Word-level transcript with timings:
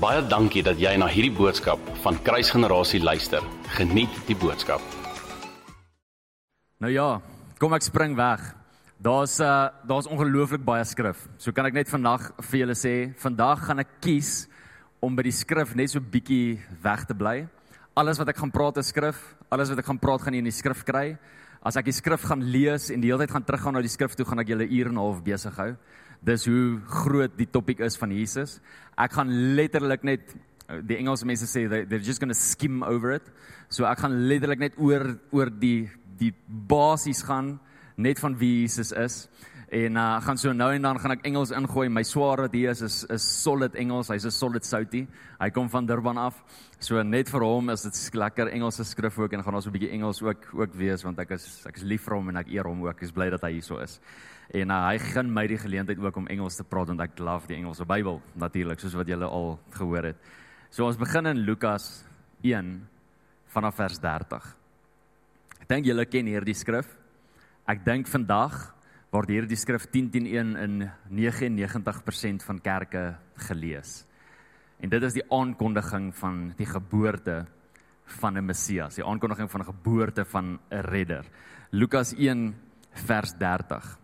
Baie 0.00 0.22
dankie 0.24 0.62
dat 0.64 0.78
jy 0.80 0.94
na 0.96 1.04
hierdie 1.12 1.34
boodskap 1.36 1.80
van 2.00 2.16
Kruisgenerasie 2.24 3.02
luister. 3.04 3.44
Geniet 3.76 4.14
die 4.24 4.36
boodskap. 4.40 4.80
Nou 6.80 6.88
ja, 6.88 7.18
kom 7.60 7.76
ek 7.76 7.84
spring 7.84 8.14
weg. 8.16 8.40
Daar's 8.96 9.34
uh 9.44 9.68
daar's 9.84 10.08
ongelooflik 10.08 10.64
baie 10.64 10.86
skrif. 10.88 11.26
So 11.36 11.52
kan 11.52 11.68
ek 11.68 11.76
net 11.76 11.92
vandag 11.92 12.30
vir 12.48 12.62
julle 12.62 12.78
sê, 12.80 12.94
vandag 13.20 13.66
gaan 13.66 13.84
ek 13.84 13.92
kies 14.00 14.48
om 15.04 15.12
by 15.12 15.26
die 15.28 15.36
skrif 15.36 15.76
net 15.76 15.92
so 15.92 16.00
bietjie 16.00 16.56
weg 16.80 17.04
te 17.04 17.12
bly. 17.12 17.44
Alles 17.92 18.16
wat 18.16 18.32
ek 18.32 18.40
gaan 18.40 18.56
praat 18.56 18.80
is 18.80 18.88
skrif. 18.94 19.20
Alles 19.52 19.68
wat 19.68 19.84
ek 19.84 19.90
gaan 19.92 20.00
praat 20.00 20.24
gaan 20.24 20.32
jy 20.32 20.40
in 20.40 20.48
die 20.48 20.60
skrif 20.62 20.80
kry. 20.88 21.18
As 21.60 21.76
ek 21.76 21.92
die 21.92 21.98
skrif 22.00 22.24
gaan 22.24 22.40
lees 22.40 22.88
en 22.88 23.04
die 23.04 23.12
hele 23.12 23.26
tyd 23.26 23.36
gaan 23.36 23.44
teruggaan 23.44 23.76
na 23.76 23.84
die 23.84 23.92
skrif 23.92 24.16
toe, 24.16 24.24
gaan 24.24 24.40
ek 24.40 24.48
julle 24.48 24.64
ure 24.64 24.88
en 24.88 24.96
'n 24.96 25.04
half 25.04 25.20
besig 25.20 25.60
hou. 25.60 25.74
Dis 26.24 26.44
hoe 26.46 26.80
groot 26.86 27.36
die 27.36 27.48
topik 27.48 27.80
is 27.80 27.96
van 27.96 28.12
Jesus. 28.12 28.60
Ek 28.96 29.12
gaan 29.12 29.30
letterlik 29.56 30.02
net 30.04 30.34
die 30.86 30.98
Engelse 31.00 31.26
mense 31.26 31.48
sê 31.50 31.66
they, 31.68 31.84
they're 31.84 32.04
just 32.04 32.20
going 32.20 32.32
to 32.32 32.38
skim 32.38 32.82
over 32.82 33.12
it. 33.12 33.26
So 33.68 33.86
ek 33.88 34.04
gaan 34.04 34.16
letterlik 34.28 34.60
net 34.60 34.78
oor 34.78 35.16
oor 35.32 35.50
die 35.50 35.88
die 36.20 36.34
basies 36.46 37.22
gaan 37.24 37.58
net 37.96 38.20
van 38.20 38.36
wie 38.38 38.62
Jesus 38.62 38.92
is. 38.92 39.24
En 39.70 39.96
uh 39.96 40.18
gaan 40.20 40.38
so 40.38 40.52
nou 40.52 40.72
en 40.74 40.82
dan 40.82 40.98
gaan 40.98 41.14
ek 41.14 41.24
Engels 41.30 41.52
ingooi. 41.54 41.88
My 41.88 42.02
swaar 42.02 42.42
wat 42.42 42.54
hier 42.54 42.72
is 42.74 42.82
is 42.82 43.04
is 43.08 43.26
solid 43.42 43.74
Engels. 43.78 44.10
Hy's 44.10 44.26
'n 44.26 44.30
solid 44.30 44.64
soutie. 44.64 45.06
Hy 45.40 45.50
kom 45.50 45.70
van 45.70 45.86
Durban 45.86 46.18
af. 46.18 46.42
So 46.80 47.02
net 47.02 47.28
vir 47.30 47.40
hom 47.40 47.70
is 47.70 47.82
dit 47.82 48.14
lekker 48.14 48.48
Engelse 48.48 48.84
skrif 48.84 49.18
ook 49.18 49.32
en 49.32 49.42
gaan 49.42 49.54
ons 49.54 49.66
'n 49.66 49.72
bietjie 49.72 49.90
Engels 49.90 50.22
ook 50.22 50.54
ook 50.54 50.74
wees 50.74 51.02
want 51.02 51.18
ek 51.18 51.30
is 51.30 51.66
ek 51.66 51.76
is 51.76 51.82
lief 51.82 52.02
vir 52.02 52.14
hom 52.14 52.28
en 52.28 52.36
ek 52.36 52.48
eer 52.48 52.64
hom 52.64 52.82
ook. 52.82 52.96
Ek 52.96 53.02
is 53.02 53.12
bly 53.12 53.30
dat 53.30 53.42
hy 53.42 53.52
hier 53.52 53.62
so 53.62 53.78
is. 53.78 54.00
En 54.50 54.70
uh, 54.74 54.78
hy 54.88 54.98
gun 54.98 55.28
my 55.30 55.44
die 55.46 55.60
geleentheid 55.62 56.00
ook 56.02 56.16
om 56.18 56.26
Engels 56.26 56.56
te 56.58 56.66
praat 56.66 56.90
want 56.90 57.02
ek 57.04 57.20
love 57.22 57.46
die 57.46 57.54
Engelse 57.60 57.86
Bybel 57.86 58.18
natuurlik 58.34 58.80
soos 58.82 58.96
wat 58.98 59.10
julle 59.10 59.28
al 59.30 59.52
gehoor 59.76 60.10
het. 60.10 60.18
So 60.74 60.88
ons 60.88 60.98
begin 60.98 61.30
in 61.30 61.44
Lukas 61.46 62.02
1 62.42 62.72
vanaf 63.54 63.78
vers 63.78 64.00
30. 64.02 64.48
Ek 65.62 65.68
dink 65.70 65.86
julle 65.86 66.06
ken 66.10 66.26
hierdie 66.26 66.56
skrif. 66.58 66.88
Ek 67.70 67.84
dink 67.86 68.10
vandag 68.10 68.58
word 69.14 69.30
hierdie 69.30 69.58
skrif 69.58 69.86
10:10:1 69.90 70.56
in 70.58 70.90
99% 71.10 72.42
van 72.42 72.58
kerke 72.58 73.04
gelees. 73.46 74.04
En 74.80 74.90
dit 74.90 75.02
is 75.02 75.14
die 75.14 75.26
aankondiging 75.30 76.10
van 76.14 76.54
die 76.56 76.66
geboorte 76.66 77.46
van 78.18 78.36
'n 78.36 78.46
Messias, 78.46 78.96
die 78.96 79.04
aankondiging 79.04 79.50
van 79.50 79.60
'n 79.60 79.72
geboorte 79.72 80.24
van 80.24 80.58
'n 80.70 80.82
redder. 80.90 81.24
Lukas 81.70 82.14
1 82.18 82.54
vers 83.06 83.32
30. 83.38 83.99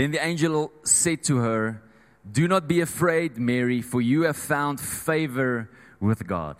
Then 0.00 0.12
the 0.12 0.24
angel 0.24 0.72
said 0.82 1.22
to 1.24 1.36
her, 1.40 1.82
"Do 2.24 2.48
not 2.48 2.66
be 2.66 2.80
afraid, 2.80 3.36
Mary, 3.36 3.82
for 3.82 4.00
you 4.00 4.22
have 4.22 4.38
found 4.38 4.80
favor 4.80 5.68
with 6.00 6.26
God. 6.26 6.56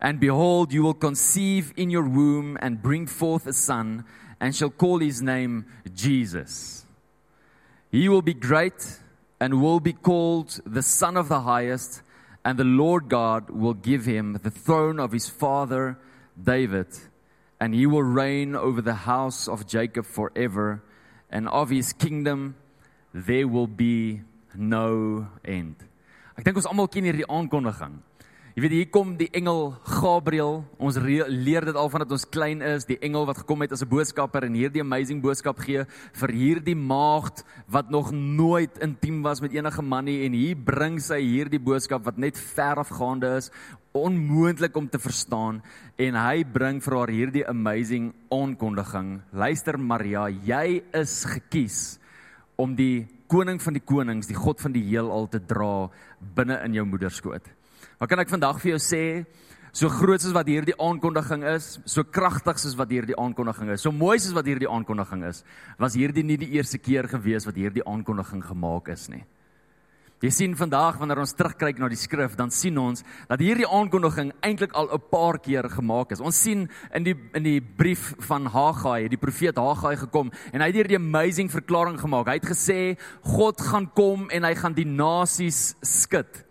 And 0.00 0.18
behold, 0.18 0.72
you 0.72 0.82
will 0.82 0.94
conceive 0.94 1.74
in 1.76 1.90
your 1.90 2.08
womb 2.08 2.56
and 2.62 2.80
bring 2.80 3.06
forth 3.06 3.46
a 3.46 3.52
son." 3.52 4.06
and 4.40 4.56
shall 4.56 4.70
call 4.70 5.00
his 5.00 5.20
name 5.20 5.66
Jesus. 5.94 6.86
He 7.90 8.08
will 8.08 8.22
be 8.22 8.34
great 8.34 9.00
and 9.38 9.60
will 9.60 9.80
be 9.80 9.92
called 9.92 10.60
the 10.64 10.82
Son 10.82 11.18
of 11.18 11.28
the 11.28 11.42
Highest, 11.42 12.02
and 12.42 12.58
the 12.58 12.64
Lord 12.64 13.10
God 13.10 13.50
will 13.50 13.74
give 13.74 14.06
him 14.06 14.38
the 14.42 14.50
throne 14.50 14.98
of 14.98 15.12
his 15.12 15.28
father 15.28 15.98
David, 16.42 16.88
and 17.60 17.74
he 17.74 17.86
will 17.86 18.02
reign 18.02 18.56
over 18.56 18.80
the 18.80 19.06
house 19.12 19.46
of 19.46 19.66
Jacob 19.66 20.06
forever, 20.06 20.82
and 21.34 21.50
of 21.50 21.74
his 21.74 21.92
kingdom 21.92 22.54
there 23.12 23.46
will 23.46 23.66
be 23.66 24.22
no 24.54 25.26
end. 25.42 25.74
Ek 26.38 26.46
dink 26.46 26.58
ons 26.58 26.70
almal 26.70 26.90
ken 26.90 27.06
hierdie 27.06 27.26
aankondiging. 27.26 27.98
Jy 28.54 28.62
weet 28.62 28.74
hier 28.76 28.90
kom 28.94 29.08
die 29.18 29.26
engel 29.34 29.72
Gabriël. 29.82 30.60
Ons 30.78 30.94
leer 31.02 31.64
dit 31.66 31.74
al 31.74 31.88
vandat 31.90 32.12
ons 32.14 32.26
klein 32.36 32.60
is, 32.62 32.86
die 32.86 33.00
engel 33.02 33.26
wat 33.26 33.40
gekom 33.42 33.64
het 33.66 33.74
as 33.74 33.82
'n 33.82 33.90
boodskapper 33.90 34.46
en 34.46 34.54
hierdie 34.54 34.82
amazing 34.82 35.20
boodskap 35.20 35.58
gee 35.58 35.82
vir 36.14 36.30
hierdie 36.30 36.78
maagd 36.78 37.42
wat 37.66 37.90
nog 37.90 38.12
nooit 38.12 38.78
intiem 38.78 39.22
was 39.22 39.40
met 39.40 39.54
enige 39.54 39.82
man 39.82 40.04
nie 40.04 40.24
en 40.26 40.32
hier 40.32 40.54
bring 40.54 41.00
sy 41.00 41.18
hierdie 41.18 41.58
boodskap 41.58 42.04
wat 42.04 42.16
net 42.16 42.38
verafgaande 42.38 43.36
is, 43.38 43.50
onmoontlik 43.94 44.74
om 44.76 44.88
te 44.90 44.98
verstaan 44.98 45.60
en 46.02 46.16
hy 46.18 46.42
bring 46.50 46.80
vir 46.82 46.96
haar 46.98 47.10
hierdie 47.14 47.44
amazing 47.46 48.08
aankondiging. 48.34 49.20
Luister 49.30 49.78
Maria, 49.78 50.24
jy 50.26 50.80
is 50.98 51.20
gekies 51.30 51.78
om 52.58 52.74
die 52.74 53.06
koning 53.30 53.60
van 53.62 53.78
die 53.78 53.84
konings, 53.86 54.26
die 54.26 54.38
God 54.38 54.58
van 54.62 54.74
die 54.74 54.82
heelal 54.88 55.28
te 55.30 55.38
dra 55.38 55.86
binne 56.34 56.58
in 56.66 56.74
jou 56.74 56.84
moederskoot. 56.90 57.46
Wat 58.00 58.10
kan 58.10 58.24
ek 58.24 58.34
vandag 58.34 58.58
vir 58.64 58.74
jou 58.74 58.80
sê? 58.82 59.04
So 59.74 59.90
groot 59.90 60.22
soos 60.22 60.34
wat 60.34 60.50
hierdie 60.50 60.74
aankondiging 60.74 61.46
is, 61.54 61.76
so 61.86 62.02
kragtig 62.02 62.58
soos 62.62 62.74
wat 62.78 62.90
hierdie 62.90 63.16
aankondiging 63.18 63.72
is, 63.74 63.82
so 63.86 63.94
mooi 63.94 64.18
soos 64.18 64.34
wat 64.34 64.50
hierdie 64.50 64.70
aankondiging 64.70 65.22
is, 65.30 65.44
was 65.78 65.94
hierdie 65.98 66.26
nie 66.26 66.38
die 66.38 66.50
eerste 66.58 66.82
keer 66.82 67.06
gewees 67.10 67.46
wat 67.46 67.58
hierdie 67.58 67.86
aankondiging 67.86 68.42
gemaak 68.42 68.90
is 68.94 69.06
nie. 69.10 69.22
Jy 70.24 70.30
sien 70.32 70.54
vandag 70.56 70.96
wanneer 70.96 71.18
ons 71.20 71.34
terugkyk 71.36 71.76
na 71.76 71.88
die 71.92 71.98
skrif, 72.00 72.32
dan 72.38 72.48
sien 72.48 72.78
ons 72.80 73.02
dat 73.28 73.42
hierdie 73.44 73.66
aankondiging 73.68 74.30
eintlik 74.46 74.72
al 74.72 74.88
'n 74.88 75.02
paar 75.10 75.36
keer 75.36 75.68
gemaak 75.68 76.12
is. 76.12 76.20
Ons 76.20 76.40
sien 76.40 76.68
in 76.94 77.04
die 77.04 77.14
in 77.34 77.42
die 77.42 77.60
brief 77.60 78.14
van 78.20 78.46
Haggai, 78.46 79.08
die 79.08 79.20
profeet 79.20 79.58
Haggai 79.58 79.96
gekom 79.96 80.32
en 80.52 80.60
hy 80.60 80.66
het 80.66 80.76
hierdie 80.76 80.96
amazing 80.96 81.50
verklaring 81.50 82.00
gemaak. 82.00 82.26
Hy 82.26 82.40
het 82.40 82.46
gesê 82.46 82.96
God 83.22 83.60
gaan 83.60 83.92
kom 83.92 84.30
en 84.30 84.44
hy 84.44 84.54
gaan 84.54 84.72
die 84.72 84.86
nasies 84.86 85.74
skud. 85.82 86.44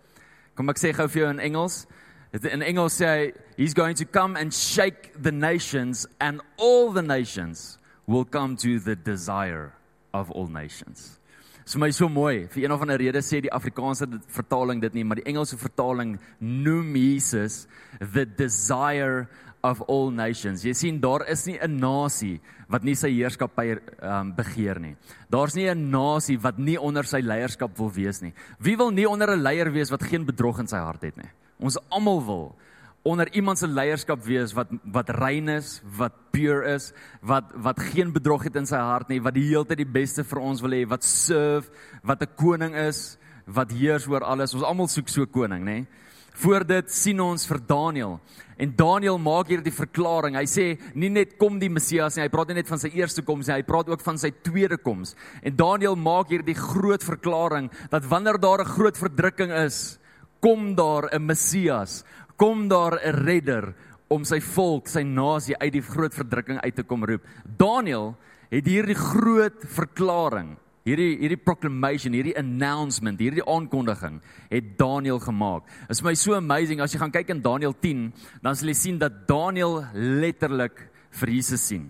Kom 0.54 0.68
ek 0.68 0.78
sê 0.78 0.94
gou 0.94 1.08
vir 1.08 1.22
jou 1.22 1.30
in 1.30 1.40
Engels. 1.40 1.86
In 2.32 2.62
Engels 2.62 3.00
sê 3.00 3.06
hy 3.06 3.32
he's 3.56 3.74
going 3.74 3.96
to 3.96 4.04
come 4.04 4.36
and 4.36 4.54
shake 4.54 5.10
the 5.20 5.32
nations 5.32 6.06
and 6.20 6.40
all 6.58 6.92
the 6.92 7.02
nations 7.02 7.78
will 8.06 8.24
come 8.24 8.54
to 8.56 8.78
the 8.78 8.94
desire 8.94 9.72
of 10.12 10.30
all 10.30 10.46
nations. 10.46 11.18
Dit 11.64 11.72
is 11.72 11.80
my 11.80 11.88
so 11.96 12.10
mooi. 12.12 12.44
Vir 12.52 12.66
een 12.66 12.72
of 12.74 12.82
ander 12.84 13.00
rede 13.00 13.22
sê 13.24 13.38
die 13.40 13.52
Afrikaanse 13.56 14.04
vertaling 14.28 14.82
dit 14.82 14.98
nie, 14.98 15.04
maar 15.08 15.16
die 15.16 15.24
Engelse 15.30 15.56
vertaling 15.56 16.18
noem 16.38 16.90
Jesus 17.00 17.62
the 17.98 18.26
desire 18.26 19.24
of 19.64 19.80
all 19.88 20.10
nations. 20.12 20.60
Jy 20.60 20.74
sien 20.76 20.98
daar 21.00 21.24
is 21.24 21.46
nie 21.46 21.56
'n 21.56 21.80
nasie 21.80 22.40
wat 22.68 22.84
nie 22.84 22.94
sy 22.94 23.08
heerskappy 23.08 23.78
um, 24.02 24.34
begeer 24.36 24.78
nie. 24.78 24.94
Daar's 25.30 25.56
nie 25.56 25.64
'n 25.70 25.90
nasie 25.90 26.36
wat 26.36 26.58
nie 26.58 26.76
onder 26.76 27.04
sy 27.04 27.22
leierskap 27.24 27.78
wil 27.78 27.90
wees 27.90 28.20
nie. 28.20 28.34
Wie 28.60 28.76
wil 28.76 28.90
nie 28.90 29.08
onder 29.08 29.30
'n 29.30 29.42
leier 29.42 29.72
wees 29.72 29.90
wat 29.90 30.02
geen 30.02 30.26
bedrog 30.26 30.60
in 30.60 30.66
sy 30.66 30.76
hart 30.76 31.02
het 31.02 31.16
nie? 31.16 31.30
Ons 31.58 31.78
almal 31.88 32.24
wil 32.26 32.56
onder 33.04 33.28
iemand 33.36 33.58
se 33.58 33.68
leierskap 33.68 34.22
wees 34.24 34.54
wat 34.56 34.70
wat 34.92 35.10
rein 35.12 35.48
is, 35.52 35.76
wat 35.98 36.14
pure 36.32 36.74
is, 36.74 36.92
wat 37.20 37.52
wat 37.66 37.80
geen 37.92 38.12
bedrog 38.12 38.46
het 38.48 38.56
in 38.56 38.66
sy 38.66 38.80
hart 38.80 39.12
nie, 39.12 39.20
wat 39.20 39.36
die 39.36 39.44
hele 39.50 39.68
tyd 39.68 39.82
die 39.82 39.92
beste 39.96 40.24
vir 40.24 40.40
ons 40.40 40.62
wil 40.64 40.72
hê, 40.72 40.84
wat 40.88 41.04
serve, 41.04 41.68
wat 42.02 42.22
'n 42.22 42.32
koning 42.36 42.74
is, 42.74 43.18
wat 43.46 43.72
heers 43.72 44.08
oor 44.08 44.24
alles. 44.24 44.54
Ons 44.54 44.64
almal 44.64 44.88
soek 44.88 45.08
so 45.08 45.22
'n 45.22 45.30
koning, 45.30 45.64
nê? 45.64 45.86
Voor 46.34 46.64
dit 46.66 46.90
sien 46.90 47.20
ons 47.20 47.46
vir 47.46 47.60
Daniël. 47.66 48.20
En 48.56 48.72
Daniël 48.76 49.18
maak 49.18 49.48
hier 49.48 49.62
die 49.62 49.70
verklaring. 49.70 50.34
Hy 50.34 50.46
sê 50.46 50.78
nie 50.94 51.10
net 51.10 51.36
kom 51.38 51.58
die 51.58 51.68
Messias 51.68 52.16
nie, 52.16 52.22
hy 52.22 52.28
praat 52.28 52.48
nie 52.48 52.54
net 52.54 52.68
van 52.68 52.78
sy 52.78 52.88
eerste 52.88 53.22
koms 53.22 53.46
nie, 53.46 53.54
hy 53.54 53.62
praat 53.62 53.88
ook 53.88 54.00
van 54.00 54.18
sy 54.18 54.30
tweede 54.42 54.76
koms. 54.76 55.14
En 55.42 55.54
Daniël 55.54 55.96
maak 55.96 56.28
hier 56.28 56.42
die 56.42 56.54
groot 56.54 57.02
verklaring 57.02 57.70
dat 57.90 58.04
wanneer 58.04 58.38
daar 58.38 58.60
'n 58.60 58.74
groot 58.76 58.98
verdrukking 58.98 59.52
is, 59.52 59.98
kom 60.40 60.74
daar 60.74 61.08
'n 61.12 61.26
Messias, 61.26 62.04
kom 62.36 62.68
daar 62.68 62.98
'n 62.98 63.24
redder 63.24 63.74
om 64.08 64.24
sy 64.24 64.40
volk, 64.40 64.88
sy 64.88 65.02
nasie 65.02 65.56
uit 65.58 65.72
die 65.72 65.82
groot 65.82 66.14
verdrukking 66.14 66.60
uit 66.60 66.74
te 66.74 66.82
kom 66.82 67.04
roep. 67.04 67.22
Daniël 67.44 68.16
het 68.50 68.66
hierdie 68.66 68.94
groot 68.94 69.64
verklaring 69.64 70.56
Hierdie 70.84 71.14
hierdie 71.16 71.40
proclamation, 71.40 72.12
hierdie 72.12 72.34
announcement, 72.36 73.16
hierdie 73.16 73.44
aankondiging 73.48 74.18
het 74.50 74.66
Daniël 74.76 75.16
gemaak. 75.24 75.64
Is 75.88 76.02
my 76.04 76.12
so 76.12 76.36
amazing 76.36 76.82
as 76.84 76.92
jy 76.92 77.00
gaan 77.00 77.14
kyk 77.14 77.32
in 77.32 77.40
Daniël 77.40 77.72
10, 77.80 78.10
dan 78.44 78.58
sal 78.58 78.68
jy 78.68 78.74
sien 78.76 78.98
dat 79.00 79.22
Daniël 79.24 79.78
letterlik 79.94 80.82
vir 81.22 81.32
Jesus 81.38 81.64
sien. 81.70 81.86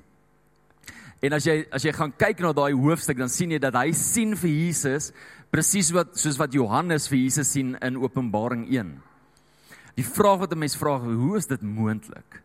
En 1.27 1.35
as 1.35 1.49
jy 1.49 1.57
as 1.75 1.83
jy 1.83 1.91
gaan 1.97 2.15
kyk 2.15 2.45
na 2.45 2.53
daai 2.55 2.71
hoofstuk, 2.71 3.19
dan 3.19 3.33
sien 3.33 3.57
jy 3.57 3.59
dat 3.59 3.75
hy 3.81 3.91
sien 3.99 4.37
vir 4.39 4.53
Jesus 4.53 5.11
presies 5.51 5.91
wat 5.95 6.15
soos 6.21 6.39
wat 6.39 6.55
Johannes 6.55 7.09
vir 7.11 7.19
Jesus 7.25 7.51
sien 7.51 7.75
in 7.83 7.99
Openbaring 7.99 8.69
1. 8.71 8.95
Die 9.95 10.07
vraag 10.07 10.39
wat 10.39 10.53
'n 10.53 10.59
mens 10.59 10.77
vra, 10.77 10.99
hoe 10.99 11.37
is 11.37 11.47
dit 11.47 11.63
moontlik? 11.63 12.45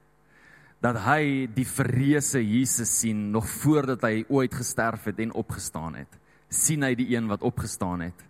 dat 0.80 0.96
hy 1.04 1.48
die 1.51 1.68
verreëse 1.68 2.40
Jesus 2.40 2.92
sien 3.01 3.30
nog 3.34 3.48
voordat 3.51 4.04
hy 4.07 4.24
ooit 4.31 4.54
gesterf 4.56 5.10
het 5.10 5.19
en 5.19 5.36
opgestaan 5.36 5.98
het 6.00 6.19
sien 6.50 6.84
hy 6.84 6.94
die 6.98 7.12
een 7.12 7.28
wat 7.30 7.44
opgestaan 7.46 8.01
het 8.07 8.24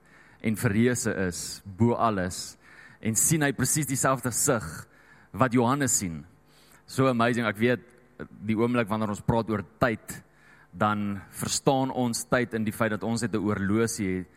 en 0.45 0.57
verreëse 0.57 1.13
is 1.27 1.61
bo 1.63 1.93
alles 1.93 2.57
en 3.05 3.15
sien 3.15 3.45
hy 3.45 3.51
presies 3.55 3.87
dieselfde 3.87 4.31
sig 4.35 4.65
wat 5.31 5.53
Johannes 5.53 5.93
sien. 6.01 6.23
So 6.89 7.07
amazing, 7.07 7.45
ek 7.47 7.59
weet 7.61 7.85
die 8.43 8.57
oomblik 8.57 8.89
wanneer 8.89 9.13
ons 9.13 9.23
praat 9.23 9.47
oor 9.53 9.61
tyd, 9.79 10.17
dan 10.75 11.21
verstaan 11.37 11.93
ons 11.93 12.25
tyd 12.27 12.57
in 12.57 12.65
die 12.65 12.73
feit 12.75 12.91
dat 12.91 13.05
ons 13.07 13.21
het 13.21 13.31
'n 13.31 13.45
oorlosie 13.45 14.09
het 14.17 14.27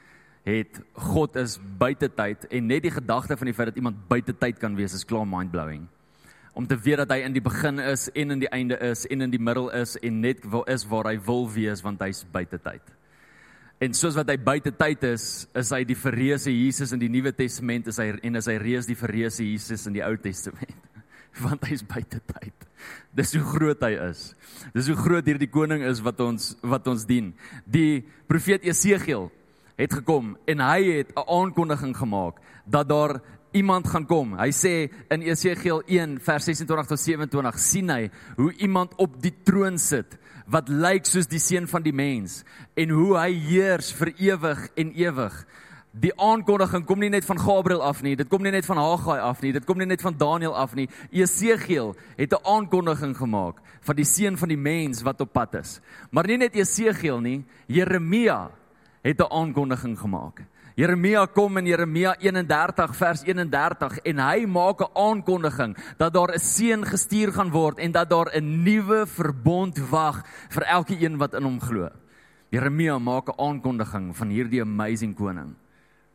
God 0.42 1.36
is 1.38 1.54
buite 1.78 2.08
tyd 2.10 2.48
en 2.50 2.66
net 2.66 2.82
die 2.82 2.90
gedagte 2.90 3.36
van 3.38 3.46
die 3.46 3.54
feit 3.54 3.70
dat 3.70 3.76
iemand 3.78 4.00
buite 4.08 4.34
tyd 4.34 4.58
kan 4.58 4.74
wees 4.74 4.94
is 4.94 5.06
klaar 5.06 5.26
mind-blowing. 5.26 5.84
Om 6.52 6.66
te 6.66 6.76
weet 6.76 6.98
dat 7.04 7.12
hy 7.14 7.22
in 7.22 7.32
die 7.32 7.42
begin 7.42 7.78
is 7.78 8.08
en 8.10 8.34
in 8.34 8.40
die 8.42 8.50
einde 8.50 8.76
is 8.82 9.06
en 9.06 9.22
in 9.22 9.30
die 9.30 9.40
middel 9.40 9.70
is 9.70 9.94
en 10.02 10.18
net 10.20 10.42
waar 10.42 10.66
is 10.68 10.84
waar 10.90 11.06
hy 11.12 11.14
wil 11.22 11.46
wees 11.48 11.82
want 11.84 12.02
hy's 12.02 12.24
buite 12.32 12.58
tyd. 12.58 12.82
En 13.82 13.94
soos 13.94 14.18
wat 14.18 14.28
hy 14.30 14.36
buite 14.38 14.70
tyd 14.78 15.04
is, 15.08 15.46
is 15.58 15.70
hy 15.74 15.80
die 15.86 15.98
verreëse 15.98 16.50
Jesus 16.50 16.92
in 16.94 17.00
die 17.02 17.10
Nuwe 17.10 17.32
Testament 17.34 17.86
is 17.90 18.00
hy 18.02 18.10
en 18.18 18.38
is 18.38 18.48
hy 18.50 18.56
reus 18.62 18.86
die 18.90 18.98
verreëse 18.98 19.46
Jesus 19.46 19.86
in 19.86 19.94
die 19.96 20.02
Ou 20.06 20.16
Testament 20.22 20.90
want 21.44 21.62
hy's 21.70 21.84
buite 21.86 22.18
tyd. 22.18 22.66
Dis 23.14 23.32
hoe 23.38 23.44
groot 23.46 23.86
hy 23.86 23.94
is. 24.10 24.32
Dis 24.74 24.90
hoe 24.90 24.98
groot 24.98 25.26
hierdie 25.30 25.48
koning 25.50 25.86
is 25.86 26.02
wat 26.02 26.18
ons 26.20 26.50
wat 26.66 26.90
ons 26.90 27.06
dien. 27.08 27.30
Die 27.64 28.02
profeet 28.28 28.66
Esegiel 28.66 29.30
het 29.76 29.92
gekom 29.92 30.36
en 30.46 30.60
hy 30.60 30.82
het 30.98 31.12
'n 31.14 31.28
aankondiging 31.28 31.96
gemaak 31.96 32.40
dat 32.64 32.88
daar 32.88 33.20
iemand 33.52 33.88
gaan 33.88 34.06
kom. 34.06 34.34
Hy 34.38 34.50
sê 34.50 34.90
in 35.12 35.22
Esegiel 35.22 35.82
1 35.86 36.18
vers 36.24 36.44
26 36.44 36.86
tot 36.86 37.00
27 37.00 37.58
sien 37.58 37.90
hy 37.90 38.10
hoe 38.36 38.52
iemand 38.64 38.94
op 38.96 39.18
die 39.22 39.34
troon 39.44 39.78
sit 39.78 40.18
wat 40.46 40.68
lyk 40.68 41.06
soos 41.06 41.28
die 41.30 41.40
seun 41.40 41.68
van 41.70 41.84
die 41.84 41.94
mens 41.94 42.42
en 42.76 42.90
hoe 42.90 43.16
hy 43.18 43.32
heers 43.32 43.92
vir 43.92 44.12
ewig 44.18 44.68
en 44.76 44.92
ewig. 44.98 45.36
Die 45.92 46.12
aankondiging 46.16 46.86
kom 46.88 47.02
nie 47.02 47.10
net 47.12 47.26
van 47.28 47.40
Gabriël 47.40 47.82
af 47.84 48.00
nie, 48.02 48.14
dit 48.16 48.28
kom 48.28 48.42
nie 48.42 48.52
net 48.54 48.64
van 48.64 48.80
Haggai 48.80 49.18
af 49.20 49.42
nie, 49.44 49.52
dit 49.52 49.64
kom 49.68 49.76
nie 49.78 49.86
net 49.86 50.00
van 50.00 50.16
Daniël 50.16 50.54
af 50.56 50.72
nie. 50.74 50.88
Esegiel 51.12 51.92
het 52.16 52.32
'n 52.32 52.46
aankondiging 52.48 53.16
gemaak 53.16 53.60
van 53.80 53.96
die 53.96 54.04
seun 54.04 54.38
van 54.38 54.48
die 54.48 54.56
mens 54.56 55.02
wat 55.02 55.20
op 55.20 55.32
pad 55.32 55.54
is. 55.54 55.80
Maar 56.10 56.26
nie 56.26 56.38
net 56.38 56.54
Esegiel 56.54 57.20
nie, 57.20 57.44
Jeremia 57.66 58.50
het 59.02 59.20
'n 59.20 59.32
aankondiging 59.32 59.98
gemaak. 59.98 60.44
Jeremia 60.74 61.26
kom 61.26 61.56
in 61.56 61.66
Jeremia 61.66 62.14
31 62.18 62.96
vers 62.96 63.22
31 63.22 63.98
en 63.98 64.18
hy 64.18 64.46
maak 64.46 64.80
'n 64.80 64.96
aankondiging 64.96 65.76
dat 65.96 66.12
daar 66.12 66.32
'n 66.32 66.38
seun 66.38 66.86
gestuur 66.86 67.32
gaan 67.32 67.50
word 67.50 67.78
en 67.78 67.92
dat 67.92 68.08
daar 68.10 68.32
'n 68.32 68.62
nuwe 68.62 69.06
verbond 69.06 69.78
wag 69.90 70.24
vir 70.48 70.62
elke 70.62 70.96
een 71.04 71.18
wat 71.18 71.34
in 71.34 71.42
hom 71.42 71.60
glo. 71.60 71.88
Jeremia 72.48 72.98
maak 72.98 73.28
'n 73.28 73.40
aankondiging 73.40 74.16
van 74.16 74.28
hierdie 74.28 74.60
amazing 74.60 75.14
koning. 75.14 75.54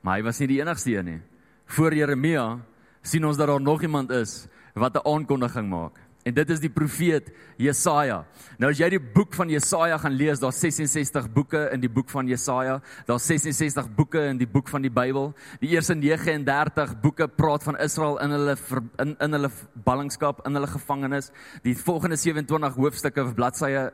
Maar 0.01 0.17
hy 0.17 0.23
was 0.23 0.39
nie 0.39 0.47
die 0.47 0.61
enigste 0.61 0.97
een 0.97 1.05
nie. 1.05 1.21
Voor 1.65 1.93
Jeremia 1.93 2.59
sien 3.01 3.25
ons 3.25 3.37
dat 3.37 3.47
daar 3.47 3.61
nog 3.61 3.81
iemand 3.81 4.09
is 4.09 4.47
wat 4.73 4.95
'n 4.95 5.07
aankondiging 5.07 5.69
maak. 5.69 6.06
En 6.25 6.33
dit 6.35 6.49
is 6.49 6.59
die 6.59 6.71
profeet 6.73 7.29
Jesaja. 7.61 8.17
Nou 8.59 8.71
as 8.73 8.79
jy 8.81 8.89
die 8.91 8.99
boek 8.99 9.35
van 9.37 9.49
Jesaja 9.51 9.97
gaan 10.01 10.15
lees, 10.17 10.41
daar's 10.41 10.59
66 10.59 11.29
boeke 11.33 11.61
in 11.71 11.81
die 11.83 11.91
boek 11.91 12.09
van 12.11 12.27
Jesaja. 12.27 12.79
Daar's 13.07 13.27
66 13.29 13.87
boeke 13.95 14.25
in 14.31 14.41
die 14.41 14.49
boek 14.49 14.67
van 14.67 14.83
die 14.83 14.91
Bybel. 14.91 15.31
Die 15.61 15.71
eerste 15.75 15.95
39 15.95 16.97
boeke 17.03 17.29
praat 17.31 17.63
van 17.63 17.79
Israel 17.79 18.19
in 18.23 18.35
hulle 18.35 18.57
in 19.03 19.15
in 19.23 19.37
hulle 19.37 19.51
ballingskap, 19.87 20.43
in 20.47 20.57
hulle 20.59 20.67
gevangenis. 20.67 21.31
Die 21.63 21.77
volgende 21.77 22.19
27 22.19 22.75
hoofstukke 22.75 23.23
of 23.23 23.35
bladsye 23.37 23.87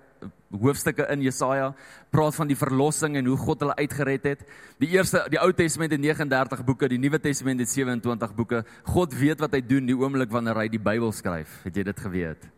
hoofstukke 0.51 1.07
in 1.11 1.21
Jesaja 1.21 1.73
praat 2.13 2.35
van 2.35 2.47
die 2.47 2.57
verlossing 2.57 3.17
en 3.17 3.25
hoe 3.25 3.37
God 3.37 3.59
hulle 3.65 3.75
uitgered 3.75 4.23
het. 4.23 4.43
Die 4.79 4.89
eerste 4.93 5.25
die 5.29 5.39
Ou 5.41 5.51
Testament 5.53 5.91
het 5.91 6.01
39 6.01 6.63
boeke, 6.65 6.87
die 6.87 6.99
Nuwe 7.01 7.19
Testament 7.19 7.59
het 7.59 7.69
27 7.69 8.35
boeke. 8.35 8.63
God 8.83 9.13
weet 9.13 9.39
wat 9.39 9.53
hy 9.53 9.61
doen 9.61 9.85
die 9.85 9.97
oomblik 9.97 10.31
wanneer 10.31 10.55
hy 10.55 10.67
die 10.67 10.81
Bybel 10.81 11.11
skryf. 11.11 11.61
Het 11.63 11.81
jy 11.81 11.83
dit 11.83 11.99
geweet? 11.99 12.49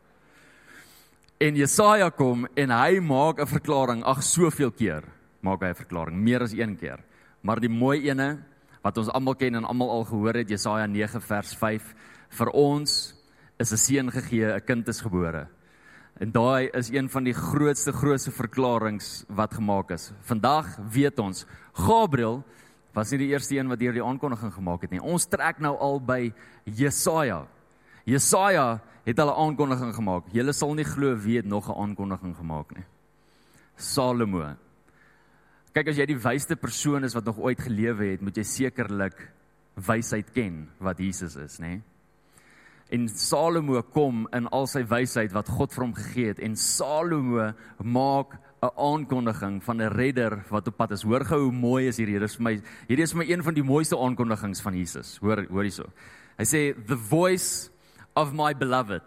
En 1.40 1.56
Jesaja 1.56 2.10
kom 2.16 2.48
en 2.56 2.72
hy 2.72 3.00
maak 3.00 3.40
'n 3.40 3.48
verklaring, 3.48 4.04
ag 4.04 4.24
soveel 4.24 4.72
keer 4.72 5.04
maak 5.42 5.62
hy 5.62 5.70
'n 5.70 5.82
verklaring, 5.84 6.18
meer 6.18 6.42
as 6.42 6.54
een 6.54 6.76
keer. 6.78 7.00
Maar 7.42 7.60
die 7.60 7.70
mooi 7.70 8.10
ene 8.10 8.40
wat 8.82 8.98
ons 8.98 9.10
almal 9.10 9.36
ken 9.36 9.56
en 9.56 9.66
almal 9.66 9.90
al 9.90 10.06
gehoor 10.06 10.34
het, 10.34 10.50
Jesaja 10.50 10.86
9 10.86 11.22
vers 11.22 11.56
5, 11.56 11.94
vir 12.30 12.50
ons 12.50 13.14
is 13.60 13.72
'n 13.72 13.78
seun 13.78 14.12
gegee, 14.12 14.56
'n 14.56 14.66
kind 14.66 14.88
is 14.88 15.02
gebore. 15.02 15.48
En 16.16 16.32
daai 16.32 16.70
is 16.72 16.90
een 16.90 17.10
van 17.12 17.26
die 17.28 17.36
grootste 17.36 17.92
grootste 17.92 18.32
verklaringe 18.32 19.04
wat 19.28 19.54
gemaak 19.54 19.92
is. 19.92 20.12
Vandag 20.24 20.78
weet 20.92 21.20
ons 21.20 21.44
Gabriël 21.76 22.40
was 22.96 23.12
nie 23.12 23.26
die 23.26 23.32
eerste 23.34 23.58
een 23.58 23.68
wat 23.68 23.82
hierdie 23.84 24.04
aankondiging 24.04 24.54
gemaak 24.56 24.86
het 24.88 24.94
nie. 24.96 25.04
Ons 25.04 25.28
trek 25.28 25.60
nou 25.60 25.74
al 25.76 26.00
by 26.00 26.32
Jesaja. 26.64 27.42
Jesaja 28.08 28.80
het 29.04 29.20
al 29.20 29.30
'n 29.30 29.40
aankondiging 29.44 29.94
gemaak. 29.96 30.32
Julle 30.32 30.54
sal 30.54 30.74
nie 30.74 30.86
glo 30.86 31.16
wie 31.16 31.38
het 31.38 31.46
nog 31.46 31.68
'n 31.68 31.82
aankondiging 31.82 32.36
gemaak 32.36 32.76
nie. 32.76 32.86
Salomo. 33.76 34.56
Kyk 35.74 35.88
as 35.88 35.98
jy 35.98 36.06
die 36.06 36.22
wysste 36.24 36.56
persoon 36.56 37.04
is 37.04 37.14
wat 37.14 37.26
nog 37.26 37.38
ooit 37.38 37.60
gelewe 37.60 38.06
het, 38.12 38.22
moet 38.22 38.38
jy 38.38 38.44
sekerlik 38.44 39.32
wysheid 39.76 40.32
ken 40.32 40.70
wat 40.80 40.98
Jesus 40.98 41.36
is, 41.36 41.60
nê? 41.60 41.68
Nee? 41.68 41.82
En 42.94 43.08
Salomo 43.10 43.82
kom 43.82 44.28
in 44.36 44.46
al 44.54 44.68
sy 44.70 44.84
wysheid 44.86 45.34
wat 45.34 45.50
God 45.50 45.74
vir 45.74 45.84
hom 45.88 45.94
gegee 45.98 46.34
het 46.34 46.42
en 46.46 46.58
Salomo 46.60 47.54
maak 47.82 48.38
'n 48.62 48.70
aankondiging 48.78 49.64
van 49.64 49.82
'n 49.82 49.94
redder 49.94 50.44
wat 50.50 50.68
op 50.68 50.78
pad 50.78 50.92
is. 50.92 51.02
Hoor 51.02 51.26
gou 51.26 51.42
hoe 51.44 51.52
mooi 51.52 51.88
is 51.88 51.98
hierdie. 51.98 52.18
Hier 52.18 52.24
is 52.24 52.36
vir 52.36 52.44
my 52.44 52.62
hierdie 52.88 53.04
is 53.04 53.12
vir 53.12 53.18
my 53.18 53.32
een 53.32 53.44
van 53.44 53.54
die 53.54 53.64
mooiste 53.64 53.98
aankondigings 53.98 54.62
van 54.62 54.74
Jesus. 54.74 55.18
Hoor 55.18 55.46
hoor 55.50 55.64
hierso. 55.64 55.90
Hy 56.38 56.44
sê 56.44 56.86
the 56.88 56.98
voice 56.98 57.70
of 58.16 58.34
my 58.34 58.54
beloved. 58.54 59.04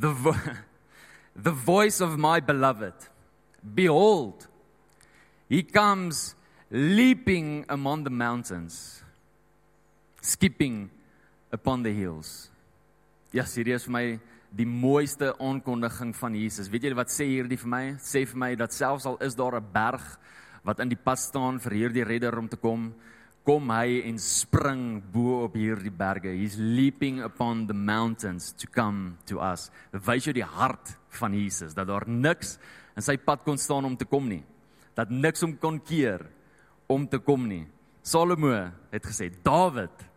The 0.00 0.12
vo 0.14 0.34
the 1.48 1.52
voice 1.52 2.04
of 2.04 2.16
my 2.16 2.40
beloved. 2.40 3.10
Behold 3.62 4.48
he 5.48 5.62
comes 5.62 6.34
leaping 6.70 7.64
among 7.68 8.04
the 8.04 8.10
mountains 8.10 9.02
skipping 10.20 10.90
upon 11.52 11.82
the 11.82 11.92
hills. 11.92 12.50
Ja, 13.32 13.44
hierdie 13.44 13.74
is 13.74 13.86
vir 13.86 13.92
my 13.92 14.06
die 14.56 14.66
mooiste 14.66 15.32
aankondiging 15.42 16.14
van 16.16 16.34
Jesus. 16.38 16.70
Weet 16.72 16.86
julle 16.86 16.98
wat 16.98 17.12
sê 17.12 17.26
hierdie 17.28 17.58
vir 17.60 17.72
my? 17.72 17.84
Sê 18.00 18.24
vir 18.26 18.40
my 18.40 18.54
dat 18.56 18.72
selfs 18.72 19.06
al 19.06 19.18
is 19.24 19.34
daar 19.34 19.56
'n 19.60 19.72
berg 19.72 20.04
wat 20.64 20.80
in 20.80 20.88
die 20.88 20.98
pad 20.98 21.18
staan 21.18 21.60
vir 21.60 21.72
hierdie 21.72 22.04
redder 22.04 22.38
om 22.38 22.48
te 22.48 22.56
kom, 22.56 22.94
kom 23.46 23.70
hy 23.70 24.02
en 24.08 24.18
spring 24.18 25.02
bo 25.12 25.44
op 25.44 25.54
hierdie 25.54 25.94
berge. 25.94 26.34
He's 26.34 26.56
leaping 26.58 27.22
upon 27.22 27.66
the 27.66 27.74
mountains 27.74 28.52
to 28.58 28.66
come 28.66 29.18
to 29.26 29.38
us. 29.38 29.70
Wys 29.92 30.26
jy 30.26 30.32
die 30.32 30.48
hart 30.56 30.96
van 31.20 31.32
Jesus 31.32 31.74
dat 31.74 31.86
daar 31.86 32.08
niks 32.08 32.58
in 32.96 33.02
sy 33.02 33.16
pad 33.16 33.44
kon 33.44 33.58
staan 33.58 33.84
om 33.84 33.96
te 33.96 34.04
kom 34.04 34.26
nie. 34.28 34.42
Dat 34.94 35.10
niks 35.10 35.44
hom 35.44 35.54
kon 35.60 35.78
keer 35.78 36.26
om 36.88 37.06
te 37.06 37.18
kom 37.18 37.46
nie. 37.46 37.66
Salomo 38.02 38.50
het 38.90 39.06
gesê 39.06 39.30
Dawid 39.30 40.15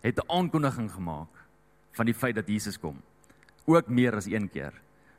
het 0.00 0.18
'n 0.18 0.30
aankondiging 0.30 0.90
gemaak 0.90 1.28
van 1.92 2.06
die 2.06 2.14
feit 2.14 2.34
dat 2.34 2.48
Jesus 2.48 2.78
kom. 2.78 3.02
Ook 3.66 3.88
meer 3.88 4.16
as 4.16 4.26
een 4.26 4.48
keer. 4.48 4.72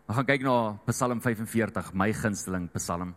Ons 0.08 0.18
gaan 0.18 0.26
kyk 0.26 0.42
na 0.42 0.80
Psalm 0.86 1.22
45, 1.22 1.94
my 1.94 2.14
gunsteling 2.14 2.70
Psalm. 2.72 3.16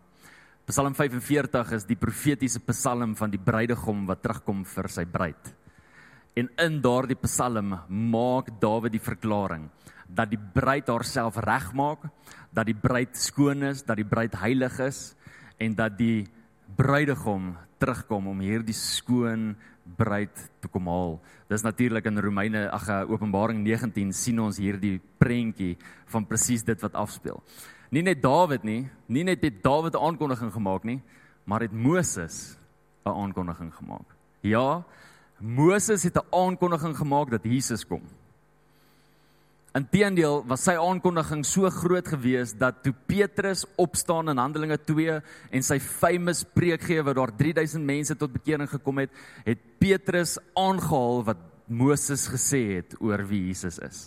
Psalm 0.65 0.95
45 0.95 1.71
is 1.71 1.85
die 1.85 1.95
profetiese 1.95 2.59
Psalm 2.59 3.15
van 3.15 3.29
die 3.29 3.39
bruidegom 3.39 4.05
wat 4.05 4.21
terugkom 4.21 4.65
vir 4.65 4.89
sy 4.89 5.05
bruid. 5.05 5.55
En 6.35 6.49
in 6.57 6.81
daardie 6.81 7.17
Psalm 7.21 7.79
maak 7.89 8.61
Dawid 8.61 8.91
die 8.91 9.03
verklaring 9.03 9.69
dat 10.13 10.29
die 10.29 10.39
bruid 10.39 10.87
haarself 10.91 11.39
regmaak, 11.41 12.05
dat 12.53 12.67
die 12.69 12.77
bruid 12.77 13.17
skoon 13.17 13.63
is, 13.63 13.81
dat 13.83 13.97
die 13.97 14.07
bruid 14.07 14.35
heilig 14.37 14.77
is 14.85 15.15
en 15.57 15.75
dat 15.75 15.97
die 15.97 16.27
bruidegom 16.77 17.53
terugkom 17.81 18.29
om 18.31 18.41
hierdie 18.43 18.77
skoon 18.77 19.53
bruid 19.97 20.33
te 20.61 20.69
kom 20.71 20.87
haal. 20.87 21.19
Dis 21.51 21.63
natuurlik 21.65 22.05
in 22.05 22.19
Romeine, 22.23 22.69
ag 22.71 22.87
eh, 22.89 23.11
Openbaring 23.11 23.63
19 23.63 24.13
sien 24.13 24.39
ons 24.39 24.57
hierdie 24.57 24.99
prentjie 25.19 25.75
van 26.13 26.25
presies 26.25 26.63
dit 26.63 26.79
wat 26.81 26.95
afspeel. 26.95 27.41
Nie 27.93 28.01
net 28.01 28.23
Dawid 28.23 28.63
nie, 28.63 28.87
nie 29.07 29.23
net 29.23 29.43
het 29.43 29.61
Dawid 29.63 29.93
'n 29.93 30.01
aankondiging 30.01 30.51
gemaak 30.51 30.83
nie, 30.83 31.01
maar 31.45 31.61
het 31.61 31.71
Moses 31.71 32.57
'n 33.05 33.09
aankondiging 33.09 33.73
gemaak. 33.73 34.07
Ja, 34.41 34.83
Moses 35.39 36.03
het 36.03 36.17
'n 36.17 36.27
aankondiging 36.31 36.97
gemaak 36.97 37.29
dat 37.29 37.43
Jesus 37.43 37.85
kom. 37.85 38.01
Inteendeel 39.73 40.43
was 40.45 40.61
sy 40.67 40.75
aankondiging 40.77 41.39
so 41.49 41.65
groot 41.73 42.05
geweest 42.13 42.59
dat 42.61 42.83
toe 42.85 42.91
Petrus 43.09 43.63
opstaan 43.81 44.29
in 44.29 44.37
Handelinge 44.37 44.77
2 44.77 45.15
en 45.49 45.65
sy 45.65 45.79
famous 45.81 46.43
preek 46.45 46.85
gee 46.85 47.01
waar 47.01 47.17
daar 47.17 47.33
3000 47.39 47.81
mense 47.81 48.13
tot 48.19 48.35
bekering 48.35 48.69
gekom 48.69 49.01
het, 49.01 49.09
het 49.47 49.63
Petrus 49.81 50.37
aangehaal 50.53 51.25
wat 51.31 51.41
Moses 51.65 52.27
gesê 52.29 52.61
het 52.83 52.93
oor 53.01 53.25
wie 53.25 53.47
Jesus 53.47 53.81
is. 53.81 54.05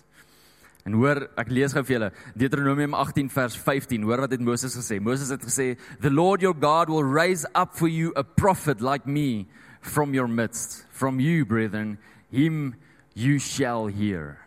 En 0.86 0.94
hoor, 1.00 1.24
ek 1.34 1.50
lees 1.50 1.74
gou 1.74 1.82
vir 1.82 1.96
julle 1.96 2.12
Deuteronomium 2.38 2.94
18 2.94 3.34
vers 3.34 3.58
15. 3.58 4.06
Hoor 4.06 4.22
wat 4.22 4.38
het 4.38 4.46
Moses 4.46 4.78
gesê? 4.78 5.00
Moses 5.02 5.34
het 5.34 5.42
gesê, 5.42 5.74
"The 5.98 6.14
Lord 6.14 6.46
your 6.46 6.54
God 6.54 6.94
will 6.94 7.02
raise 7.02 7.42
up 7.58 7.74
for 7.74 7.88
you 7.88 8.12
a 8.14 8.22
prophet 8.22 8.80
like 8.80 9.10
me 9.10 9.48
from 9.80 10.14
your 10.14 10.28
midst. 10.28 10.86
From 10.92 11.18
you, 11.18 11.44
brethren, 11.44 11.98
him 12.30 12.76
you 13.14 13.40
shall 13.40 13.90
hear." 13.90 14.45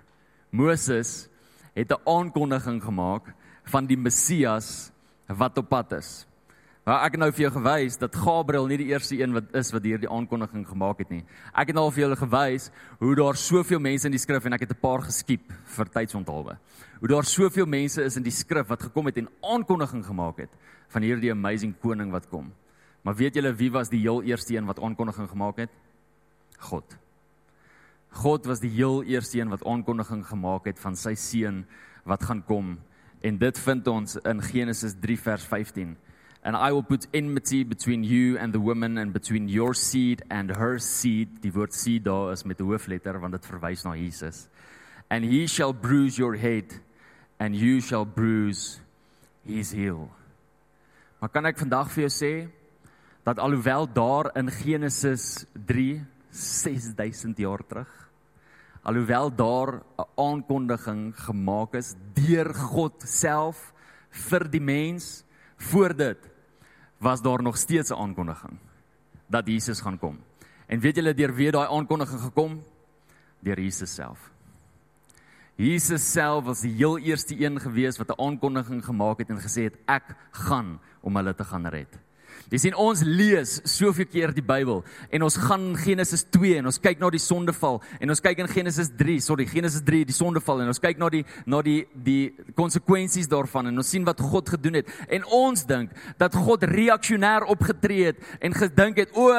Moses 0.49 1.29
het 1.73 1.91
'n 1.91 2.01
aankondiging 2.05 2.83
gemaak 2.83 3.33
van 3.63 3.85
die 3.85 3.97
Messias 3.97 4.91
wat 5.27 5.57
op 5.57 5.69
pad 5.69 5.91
is. 5.91 6.25
Maar 6.83 7.03
ek 7.05 7.11
het 7.11 7.21
nou 7.21 7.31
vir 7.31 7.43
jou 7.43 7.51
gewys 7.53 7.99
dat 8.01 8.15
Gabriël 8.15 8.65
nie 8.65 8.77
die 8.77 8.87
eerste 8.89 9.13
een 9.19 9.33
wat 9.35 9.51
is 9.53 9.71
wat 9.71 9.83
hierdie 9.83 10.09
aankondiging 10.09 10.63
gemaak 10.67 10.97
het 11.03 11.09
nie. 11.09 11.23
Ek 11.53 11.67
het 11.67 11.75
nou 11.77 11.83
al 11.85 11.91
vir 11.91 12.01
julle 12.07 12.15
gewys 12.15 12.71
hoe 12.99 13.15
daar 13.15 13.37
soveel 13.37 13.79
mense 13.79 14.07
in 14.09 14.15
die 14.15 14.21
skrif 14.21 14.45
en 14.45 14.53
ek 14.53 14.61
het 14.65 14.71
'n 14.71 14.81
paar 14.81 15.01
geskiep 15.01 15.53
vir 15.65 15.85
tydsonthaalwe. 15.85 16.57
Hoe 16.99 17.07
daar 17.07 17.23
soveel 17.23 17.65
mense 17.65 18.01
is 18.03 18.17
in 18.17 18.23
die 18.23 18.31
skrif 18.31 18.67
wat 18.67 18.81
gekom 18.81 19.05
het 19.05 19.17
en 19.17 19.29
aankondiging 19.41 20.05
gemaak 20.05 20.37
het 20.37 20.49
van 20.87 21.01
hierdie 21.01 21.31
amazing 21.31 21.75
koning 21.79 22.11
wat 22.11 22.27
kom. 22.27 22.51
Maar 23.03 23.15
weet 23.15 23.35
julle 23.35 23.53
wie 23.53 23.71
was 23.71 23.89
die 23.89 24.01
heel 24.01 24.23
eerste 24.23 24.55
een 24.55 24.65
wat 24.65 24.79
aankondiging 24.79 25.29
gemaak 25.29 25.57
het? 25.57 25.69
God. 26.57 26.97
God 28.09 28.45
was 28.45 28.59
die 28.59 28.71
heel 28.73 29.03
eerste 29.03 29.39
een 29.39 29.49
wat 29.49 29.65
aankondiging 29.65 30.25
gemaak 30.25 30.65
het 30.65 30.79
van 30.79 30.95
sy 30.95 31.13
seun 31.15 31.65
wat 32.09 32.23
gaan 32.23 32.43
kom. 32.45 32.77
En 33.21 33.37
dit 33.37 33.59
vind 33.59 33.87
ons 33.87 34.15
in 34.15 34.41
Genesis 34.41 34.95
3 35.01 35.17
vers 35.19 35.45
15. 35.45 35.97
And 36.41 36.55
I 36.55 36.71
will 36.71 36.83
put 36.83 37.07
enmity 37.11 37.63
between 37.63 38.03
you 38.03 38.37
and 38.39 38.53
the 38.53 38.59
woman 38.59 38.97
and 38.97 39.13
between 39.13 39.49
your 39.49 39.73
seed 39.75 40.23
and 40.29 40.55
her 40.55 40.79
seed. 40.79 41.41
Die 41.43 41.51
woord 41.51 41.73
seed 41.75 42.05
daar 42.05 42.31
is 42.31 42.43
met 42.43 42.59
'n 42.59 42.63
hoofletter 42.63 43.19
want 43.19 43.33
dit 43.33 43.45
verwys 43.45 43.83
na 43.83 43.95
Jesus. 43.95 44.47
And 45.09 45.25
he 45.25 45.47
shall 45.47 45.73
bruise 45.73 46.17
your 46.17 46.37
head 46.37 46.79
and 47.39 47.55
you 47.55 47.81
shall 47.81 48.05
bruise 48.05 48.79
his 49.45 49.71
heel. 49.71 50.09
Maar 51.19 51.29
kan 51.29 51.45
ek 51.45 51.57
vandag 51.57 51.91
vir 51.91 52.07
jou 52.07 52.13
sê 52.13 52.49
dat 53.23 53.39
alhoewel 53.39 53.87
daar 53.93 54.31
in 54.37 54.49
Genesis 54.49 55.45
3 55.53 56.05
6000 56.29 57.37
jaar 57.37 57.65
terug 57.67 58.09
alhoewel 58.81 59.35
daar 59.35 59.81
'n 59.97 60.07
aankondiging 60.15 61.13
gemaak 61.15 61.73
is 61.73 61.95
deur 62.13 62.53
God 62.53 63.03
self 63.03 63.73
vir 64.09 64.49
die 64.49 64.61
mens 64.61 65.23
voor 65.57 65.95
dit 65.95 66.17
was 66.97 67.21
daar 67.21 67.41
nog 67.41 67.57
steeds 67.57 67.91
'n 67.91 67.99
aankondiging 67.99 68.57
dat 69.27 69.47
Jesus 69.47 69.81
gaan 69.81 69.99
kom. 69.99 70.19
En 70.67 70.79
weet 70.79 70.95
julle 70.95 71.13
deur 71.13 71.33
wie 71.33 71.51
daai 71.51 71.67
aankondiging 71.67 72.21
gekom? 72.21 72.63
Deur 73.39 73.59
Jesus 73.59 73.93
self. 73.93 74.31
Jesus 75.55 76.11
self 76.11 76.43
was 76.43 76.61
die 76.61 76.73
heel 76.73 76.97
eerste 76.97 77.35
een 77.45 77.59
gewees 77.59 77.97
wat 77.97 78.09
'n 78.09 78.21
aankondiging 78.21 78.85
gemaak 78.85 79.19
het 79.19 79.29
en 79.29 79.41
gesê 79.41 79.63
het 79.63 79.77
ek 79.85 80.15
gaan 80.31 80.79
om 81.01 81.15
hulle 81.15 81.35
te 81.35 81.43
gaan 81.43 81.67
red. 81.67 81.99
Jy 82.49 82.57
sien 82.57 82.75
ons 82.75 83.01
lees 83.05 83.59
soveel 83.69 84.07
keer 84.09 84.33
die 84.33 84.45
Bybel 84.45 84.83
en 85.11 85.25
ons 85.27 85.37
gaan 85.37 85.75
Genesis 85.77 86.23
2 86.31 86.57
en 86.61 86.69
ons 86.71 86.81
kyk 86.81 86.99
na 86.99 87.09
die 87.13 87.21
sondeval 87.21 87.81
en 87.99 88.09
ons 88.09 88.23
kyk 88.23 88.39
in 88.39 88.47
Genesis 88.47 88.89
3, 88.97 89.19
sorry, 89.21 89.45
Genesis 89.45 89.83
3 89.85 90.05
die 90.09 90.15
sondeval 90.15 90.63
en 90.63 90.71
ons 90.71 90.81
kyk 90.81 90.97
na 90.97 91.11
die 91.13 91.23
na 91.45 91.61
die 91.65 91.83
die 91.93 92.31
konsekwensies 92.57 93.29
daarvan 93.29 93.69
en 93.69 93.83
ons 93.83 93.91
sien 93.91 94.07
wat 94.07 94.21
God 94.21 94.49
gedoen 94.55 94.79
het 94.79 94.89
en 95.09 95.25
ons 95.25 95.65
dink 95.69 95.91
dat 96.17 96.35
God 96.35 96.63
reaksionêr 96.63 97.45
opgetree 97.51 98.13
het 98.13 98.23
en 98.41 98.55
gedink 98.55 99.03
het 99.03 99.15
o, 99.15 99.29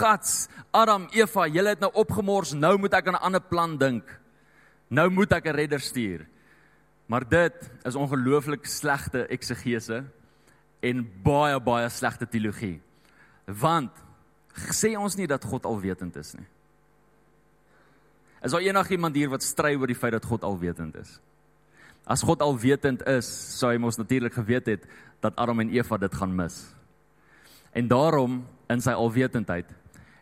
gats, 0.00 0.46
Adam, 0.74 1.08
Eva, 1.14 1.46
julle 1.46 1.74
het 1.74 1.82
nou 1.82 1.90
opgemors, 2.02 2.54
nou 2.54 2.76
moet 2.78 2.94
ek 2.94 3.08
aan 3.08 3.14
'n 3.14 3.26
ander 3.26 3.40
plan 3.40 3.76
dink. 3.78 4.04
Nou 4.90 5.08
moet 5.10 5.32
ek 5.32 5.46
'n 5.46 5.56
redder 5.56 5.80
stuur. 5.80 6.26
Maar 7.06 7.28
dit 7.28 7.70
is 7.82 7.94
ongelooflik 7.94 8.66
slegte 8.66 9.26
eksegese 9.26 10.04
en 10.84 11.04
baie 11.24 11.60
baie 11.64 11.88
slegte 11.90 12.28
teologie. 12.28 12.78
Want 13.46 14.02
sê 14.72 14.94
ons 14.98 15.16
nie 15.18 15.28
dat 15.30 15.44
God 15.44 15.66
alwetend 15.68 16.16
is 16.20 16.34
nie. 16.36 16.46
Is 18.44 18.52
daar 18.52 18.64
enigiemand 18.64 19.16
hier 19.16 19.32
wat 19.32 19.44
stry 19.44 19.72
oor 19.78 19.88
die 19.88 19.96
feit 19.96 20.12
dat 20.12 20.26
God 20.28 20.44
alwetend 20.44 20.96
is? 21.00 21.16
As 22.04 22.22
God 22.22 22.42
alwetend 22.44 23.00
is, 23.08 23.28
sou 23.56 23.70
hy 23.72 23.78
mos 23.80 23.96
natuurlik 23.96 24.36
geweet 24.36 24.68
het 24.68 24.82
dat 25.24 25.36
Adam 25.40 25.62
en 25.64 25.72
Eva 25.72 25.96
dit 25.96 26.14
gaan 26.14 26.34
mis. 26.36 26.58
En 27.72 27.88
daarom 27.88 28.42
in 28.70 28.84
sy 28.84 28.92
alwetendheid 28.92 29.70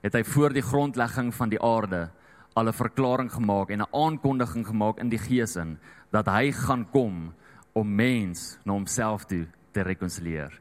het 0.02 0.14
hy 0.14 0.22
voor 0.26 0.54
die 0.54 0.64
grondlegging 0.64 1.32
van 1.34 1.50
die 1.50 1.60
aarde 1.62 2.08
al 2.54 2.68
'n 2.68 2.78
verklaring 2.78 3.32
gemaak 3.32 3.70
en 3.70 3.82
'n 3.82 3.92
aankondiging 3.92 4.66
gemaak 4.66 4.98
in 4.98 5.08
die 5.08 5.18
gees 5.18 5.56
in 5.56 5.78
dat 6.10 6.26
hy 6.26 6.52
gaan 6.52 6.86
kom 6.90 7.34
om 7.72 7.94
mens 7.94 8.58
na 8.64 8.72
homself 8.72 9.24
toe 9.24 9.46
te 9.72 9.84
rekonsilieer. 9.86 10.52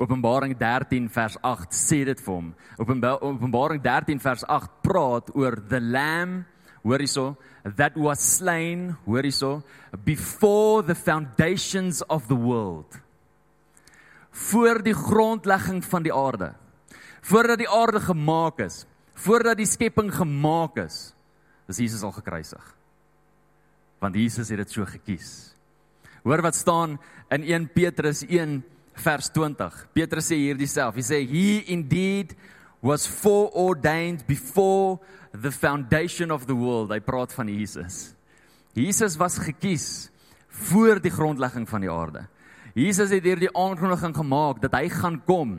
Openbaring 0.00 0.56
13 0.56 1.08
vers 1.12 1.36
8 1.44 1.76
sê 1.76 2.00
dit 2.08 2.20
vir 2.24 2.32
hom. 2.32 2.48
Openbaring 2.80 3.82
13 3.84 4.20
vers 4.24 4.44
8 4.48 4.80
praat 4.84 5.28
oor 5.36 5.58
the 5.68 5.80
lamb, 5.80 6.42
hoor 6.82 7.04
hierso, 7.04 7.26
that 7.76 7.96
was 7.96 8.22
slain, 8.38 8.96
hoor 9.04 9.22
hierso, 9.22 9.60
before 10.04 10.82
the 10.82 10.96
foundations 10.96 12.02
of 12.08 12.26
the 12.28 12.38
world. 12.38 12.98
Voor 14.32 14.80
die 14.82 14.96
grondlegging 14.96 15.84
van 15.84 16.02
die 16.02 16.14
aarde. 16.14 16.54
Voordat 17.22 17.60
die 17.60 17.70
aarde 17.70 18.00
gemaak 18.00 18.64
is, 18.64 18.86
voordat 19.14 19.60
die 19.60 19.68
skepping 19.68 20.08
gemaak 20.14 20.80
is, 20.82 21.12
is 21.68 21.78
Jesus 21.78 22.02
al 22.02 22.16
gekruisig. 22.16 22.64
Want 24.02 24.16
Jesus 24.18 24.48
het 24.50 24.58
dit 24.64 24.72
so 24.72 24.88
gekies. 24.88 25.51
Hoor 26.22 26.42
wat 26.42 26.54
staan 26.54 27.00
in 27.34 27.42
1 27.42 27.72
Petrus 27.74 28.22
1 28.26 28.62
vers 29.02 29.30
20. 29.34 29.74
Petrus 29.92 30.28
sê 30.30 30.38
hierdie 30.38 30.70
self. 30.70 30.94
Hy 30.98 31.04
sê 31.06 31.18
he 31.26 31.62
indeed 31.74 32.36
was 32.82 33.06
foreordained 33.06 34.26
before 34.28 35.00
the 35.34 35.50
foundation 35.50 36.30
of 36.30 36.46
the 36.46 36.54
world. 36.54 36.92
Hy 36.94 37.00
praat 37.02 37.34
van 37.34 37.50
Jesus. 37.50 38.12
Jesus 38.76 39.18
was 39.20 39.40
gekies 39.42 40.10
voor 40.62 41.00
die 41.02 41.12
grondlegging 41.12 41.66
van 41.68 41.84
die 41.84 41.90
aarde. 41.92 42.26
Jesus 42.76 43.12
het 43.12 43.26
hierdie 43.26 43.50
aankondiging 43.58 44.14
gemaak 44.16 44.62
dat 44.62 44.78
hy 44.78 44.86
gaan 44.92 45.18
kom 45.26 45.58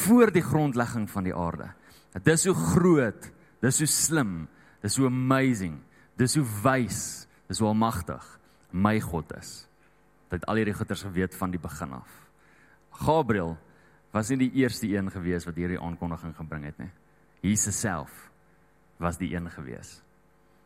voor 0.00 0.32
die 0.34 0.44
grondlegging 0.44 1.06
van 1.10 1.28
die 1.28 1.36
aarde. 1.36 1.70
Dit 2.16 2.34
is 2.34 2.48
so 2.48 2.56
groot, 2.56 3.28
dit 3.62 3.70
is 3.70 3.78
so 3.78 3.86
slim, 3.86 4.48
dit 4.80 4.90
is 4.90 4.98
so 4.98 5.06
amazing, 5.06 5.78
dit 6.18 6.26
is 6.26 6.34
so 6.34 6.46
wys, 6.64 7.28
dit 7.46 7.54
is 7.54 7.62
so 7.62 7.70
almagtig. 7.70 8.24
My 8.74 8.98
God 9.02 9.30
is 9.38 9.69
het 10.36 10.46
al 10.46 10.60
hierdie 10.60 10.76
goeters 10.76 11.02
geweet 11.06 11.34
van 11.34 11.50
die 11.50 11.60
begin 11.60 11.92
af. 11.98 12.10
Gabriël 13.00 13.56
was 14.12 14.30
nie 14.30 14.46
die 14.46 14.52
eerste 14.62 14.88
een 14.90 15.10
gewees 15.10 15.46
wat 15.46 15.58
hierdie 15.58 15.80
aankondiging 15.80 16.34
gebring 16.36 16.66
het 16.68 16.78
nie. 16.82 16.90
Jesus 17.40 17.78
self 17.80 18.30
was 19.00 19.18
die 19.18 19.32
een 19.34 19.48
gewees. 19.50 20.00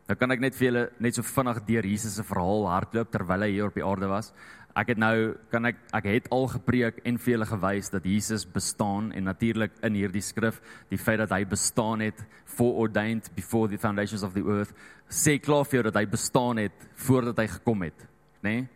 Nou 0.05 0.17
kan 0.19 0.33
ek 0.35 0.43
net 0.43 0.57
vir 0.57 0.67
julle 0.67 0.83
net 1.01 1.17
so 1.17 1.25
vinnig 1.25 1.63
deur 1.65 1.87
Jesus 1.87 2.17
se 2.19 2.25
verhaal 2.25 2.67
hardloop 2.69 3.09
terwyl 3.13 3.45
hy 3.45 3.53
hier 3.55 3.71
op 3.71 3.77
die 3.77 3.85
aarde 3.85 4.09
was. 4.11 4.31
Ek 4.75 4.91
het 4.91 4.99
nou 4.99 5.15
kan 5.49 5.69
ek 5.71 5.79
ek 5.95 6.09
het 6.11 6.27
al 6.35 6.49
gepreek 6.51 6.99
en 7.07 7.17
vir 7.21 7.35
julle 7.37 7.47
gewys 7.49 7.89
dat 7.93 8.05
Jesus 8.05 8.43
bestaan 8.45 9.13
en 9.15 9.29
natuurlik 9.29 9.73
in 9.87 9.97
hierdie 9.97 10.21
skrif 10.25 10.59
die 10.91 10.99
feit 10.99 11.21
dat 11.23 11.33
hy 11.33 11.45
bestaan 11.47 12.03
het 12.03 12.21
foreordained 12.57 13.31
before 13.37 13.71
the 13.71 13.79
foundations 13.81 14.25
of 14.27 14.35
the 14.35 14.43
earth 14.43 14.75
sê 15.09 15.39
klaar 15.39 15.65
vir 15.65 15.79
jou 15.79 15.85
dat 15.87 16.01
hy 16.01 16.05
bestaan 16.11 16.59
het 16.59 16.87
voordat 17.07 17.39
hy 17.39 17.47
gekom 17.55 17.87
het, 17.87 18.07
nê? 18.43 18.57
Nee? 18.59 18.74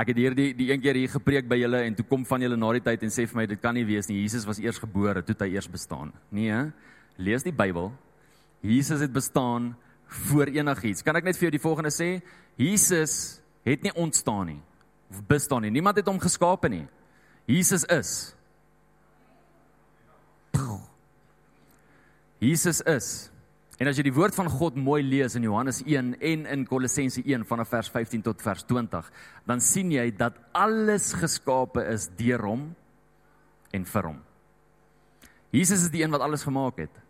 Ek 0.00 0.12
het 0.14 0.20
hierdie 0.20 0.52
die 0.56 0.70
een 0.70 0.80
keer 0.80 0.96
hier 0.96 1.12
gepreek 1.12 1.48
by 1.50 1.58
julle 1.60 1.82
en 1.84 1.96
toe 1.98 2.06
kom 2.08 2.24
van 2.28 2.40
julle 2.40 2.56
na 2.56 2.70
die 2.76 2.84
tyd 2.86 3.02
en 3.04 3.12
sê 3.12 3.26
vir 3.28 3.40
my 3.42 3.46
dit 3.50 3.60
kan 3.60 3.76
nie 3.76 3.84
wees 3.84 4.08
nie. 4.08 4.22
Jesus 4.22 4.46
was 4.48 4.60
eers 4.62 4.80
gebore, 4.80 5.20
toe 5.20 5.34
het 5.34 5.44
hy 5.44 5.50
eers 5.58 5.68
bestaan. 5.68 6.14
Nee, 6.32 6.62
lees 7.20 7.44
die 7.44 7.52
Bybel. 7.52 7.90
Jesus 8.64 9.04
het 9.04 9.12
bestaan 9.12 9.74
voor 10.30 10.48
enigiets. 10.52 11.04
Kan 11.04 11.16
ek 11.20 11.28
net 11.28 11.36
vir 11.36 11.48
jou 11.48 11.54
die 11.58 11.62
volgende 11.62 11.92
sê? 11.92 12.08
Jesus 12.60 13.40
het 13.66 13.84
nie 13.84 13.92
ontstaan 13.92 14.54
nie 14.54 14.60
of 15.10 15.20
bestaan 15.28 15.66
nie. 15.66 15.72
Niemand 15.74 15.98
het 16.00 16.08
hom 16.08 16.20
geskape 16.22 16.70
nie. 16.70 16.86
Jesus 17.50 17.84
is. 17.90 18.34
Jesus 22.40 22.80
is. 22.88 23.30
En 23.80 23.88
as 23.88 23.96
jy 23.96 24.04
die 24.10 24.12
woord 24.12 24.36
van 24.36 24.50
God 24.52 24.76
mooi 24.76 25.00
lees 25.00 25.38
in 25.38 25.46
Johannes 25.46 25.78
1 25.86 26.18
en 26.20 26.42
in 26.52 26.66
Kolossense 26.68 27.22
1 27.24 27.46
vanaf 27.48 27.70
vers 27.72 27.88
15 27.88 28.26
tot 28.26 28.42
vers 28.44 28.66
20, 28.68 29.06
dan 29.48 29.62
sien 29.64 29.88
jy 29.94 30.10
dat 30.12 30.36
alles 30.52 31.14
geskape 31.16 31.86
is 31.88 32.10
deur 32.18 32.44
hom 32.44 32.66
en 33.72 33.86
vir 33.88 34.08
hom. 34.10 34.18
Jesus 35.56 35.86
is 35.86 35.94
die 35.94 36.04
een 36.04 36.12
wat 36.12 36.26
alles 36.26 36.44
gemaak 36.44 36.82
het. 36.84 37.00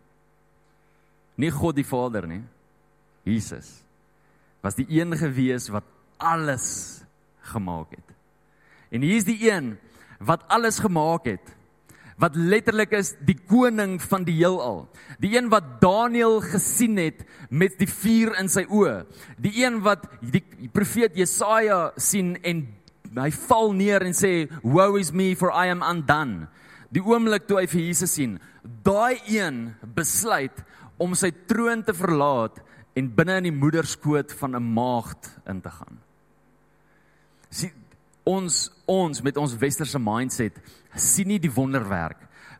Nie 1.35 1.51
God 1.51 1.75
die 1.75 1.87
Vader 1.87 2.25
nie. 2.29 2.41
Jesus 3.27 3.81
was 4.63 4.77
die 4.77 4.87
een 4.93 5.11
gewees 5.17 5.67
wat 5.73 5.85
alles 6.21 7.01
gemaak 7.51 7.97
het. 7.97 8.15
En 8.93 9.03
hier 9.03 9.19
is 9.19 9.27
die 9.27 9.39
een 9.49 9.73
wat 10.23 10.45
alles 10.47 10.79
gemaak 10.79 11.27
het 11.27 11.55
wat 12.21 12.37
letterlik 12.37 12.93
is 12.93 13.15
die 13.25 13.37
koning 13.49 13.97
van 14.03 14.25
die 14.27 14.35
heelal. 14.37 14.83
Die 15.21 15.33
een 15.33 15.49
wat 15.49 15.79
Daniël 15.81 16.39
gesien 16.45 16.99
het 17.01 17.23
met 17.49 17.79
die 17.79 17.89
vuur 17.89 18.35
in 18.39 18.51
sy 18.51 18.67
oë. 18.69 19.01
Die 19.41 19.55
een 19.63 19.79
wat 19.85 20.05
die 20.21 20.43
profeet 20.73 21.17
Jesaja 21.17 21.89
sien 21.97 22.35
en 22.45 22.67
hy 23.17 23.31
val 23.47 23.73
neer 23.73 24.05
en 24.05 24.13
sê, 24.13 24.47
"Woe 24.63 24.99
is 24.99 25.11
me 25.11 25.35
for 25.35 25.49
I 25.49 25.71
am 25.71 25.81
undone." 25.81 26.47
Die 26.91 27.01
oomblik 27.01 27.47
toe 27.47 27.59
hy 27.59 27.67
vir 27.67 27.81
Jesus 27.81 28.13
sien, 28.13 28.39
daai 28.83 29.21
een 29.27 29.75
besluit 29.95 30.63
om 30.97 31.15
sy 31.15 31.31
troon 31.47 31.83
te 31.83 31.93
verlaat 31.93 32.59
en 32.95 33.15
binne 33.15 33.37
in 33.37 33.43
die 33.43 33.59
moederskoot 33.59 34.31
van 34.31 34.55
'n 34.55 34.73
maagd 34.73 35.39
in 35.47 35.61
te 35.61 35.69
gaan. 35.69 35.99
Sien, 37.49 37.71
Ons 38.27 38.69
ons 38.85 39.21
met 39.23 39.37
ons 39.37 39.57
westerse 39.57 39.99
mindset 39.99 40.57
sien 40.95 41.27
nie 41.27 41.39
die 41.39 41.51
wonderwerk 41.53 42.19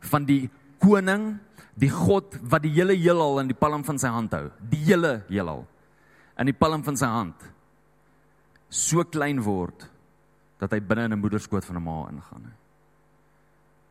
van 0.10 0.26
die 0.26 0.50
koning, 0.82 1.36
die 1.76 1.92
God 1.92 2.38
wat 2.42 2.64
die 2.64 2.74
hele 2.74 2.96
heelal 2.98 3.40
in 3.44 3.52
die 3.52 3.58
palm 3.58 3.84
van 3.84 4.00
sy 4.02 4.10
hand 4.10 4.34
hou, 4.34 4.50
die 4.60 4.82
hele 4.88 5.22
heelal 5.30 5.66
in 6.40 6.50
die 6.50 6.58
palm 6.58 6.84
van 6.84 6.98
sy 6.98 7.10
hand. 7.12 7.38
So 8.72 9.04
klein 9.04 9.42
word 9.46 9.86
dat 10.62 10.74
hy 10.74 10.80
binne 10.80 11.06
in 11.06 11.14
'n 11.14 11.22
moederskoot 11.22 11.66
van 11.66 11.78
'n 11.78 11.84
ma 11.84 12.10
ingaan. 12.10 12.54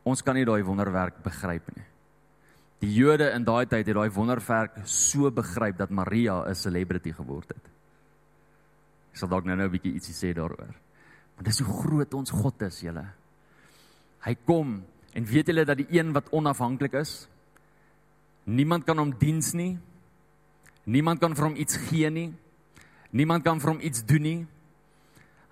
Ons 0.04 0.22
kan 0.22 0.34
nie 0.34 0.44
daai 0.44 0.62
wonderwerk 0.64 1.22
begryp 1.22 1.76
nie. 1.76 1.84
Die 2.80 2.94
Jode 2.94 3.30
in 3.34 3.44
daai 3.44 3.66
tyd 3.66 3.86
het 3.86 3.96
daai 3.96 4.10
wonderwerk 4.10 4.80
so 4.84 5.30
begryp 5.30 5.76
dat 5.76 5.90
Maria 5.90 6.48
'n 6.48 6.54
celebrity 6.54 7.12
geword 7.12 7.48
het. 7.48 7.66
Ek 9.12 9.16
sal 9.16 9.28
dalk 9.28 9.44
nou-nou 9.44 9.66
'n 9.66 9.72
bietjie 9.72 9.94
ietsie 9.94 10.14
sê 10.14 10.34
daaroor. 10.34 10.74
Maar 11.40 11.48
dis 11.48 11.62
hoe 11.64 11.72
groot 11.72 12.14
ons 12.14 12.30
God 12.36 12.62
is, 12.66 12.82
julle. 12.84 13.06
Hy 14.20 14.34
kom 14.44 14.74
en 15.16 15.24
weet 15.24 15.48
julle 15.48 15.62
dat 15.64 15.78
die 15.80 15.86
een 15.88 16.10
wat 16.12 16.26
onafhanklik 16.36 16.98
is, 17.00 17.14
niemand 18.44 18.84
kan 18.84 18.98
hom 19.00 19.14
diens 19.16 19.54
nie. 19.56 19.78
Niemand 20.84 21.22
kan 21.22 21.32
vir 21.32 21.46
hom 21.46 21.56
iets 21.56 21.78
gee 21.88 22.10
nie. 22.12 22.28
Niemand 23.16 23.46
kan 23.46 23.56
vir 23.56 23.72
hom 23.72 23.80
iets 23.80 24.04
doen 24.04 24.22
nie. 24.26 24.40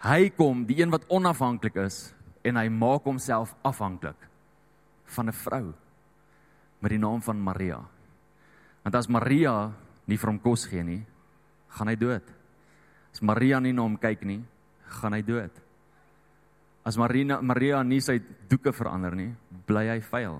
Hy 0.04 0.28
kom, 0.36 0.66
die 0.68 0.76
een 0.76 0.92
wat 0.92 1.06
onafhanklik 1.08 1.80
is 1.80 2.10
en 2.44 2.60
hy 2.60 2.66
maak 2.68 3.08
homself 3.08 3.54
afhanklik 3.64 4.28
van 5.16 5.28
'n 5.28 5.32
vrou 5.32 5.72
met 6.80 6.90
die 6.90 7.00
naam 7.00 7.22
van 7.22 7.40
Maria. 7.40 7.80
Want 8.84 8.94
as 8.94 9.08
Maria 9.08 9.72
nie 10.04 10.18
vir 10.18 10.30
hom 10.30 10.38
kos 10.38 10.66
gee 10.66 10.82
nie, 10.82 11.00
gaan 11.68 11.88
hy 11.88 11.96
dood. 11.96 12.28
As 13.12 13.22
Maria 13.22 13.58
nie 13.60 13.72
na 13.72 13.82
hom 13.82 13.96
kyk 13.96 14.22
nie, 14.24 14.44
gaan 15.00 15.12
hy 15.12 15.22
dood. 15.22 15.67
As 16.88 16.96
Marina 16.96 17.42
Maria 17.44 17.82
nie 17.84 18.00
sy 18.00 18.16
doeke 18.48 18.72
verander 18.72 19.12
nie, 19.12 19.28
bly 19.68 19.84
hy 19.90 19.98
veil. 20.08 20.38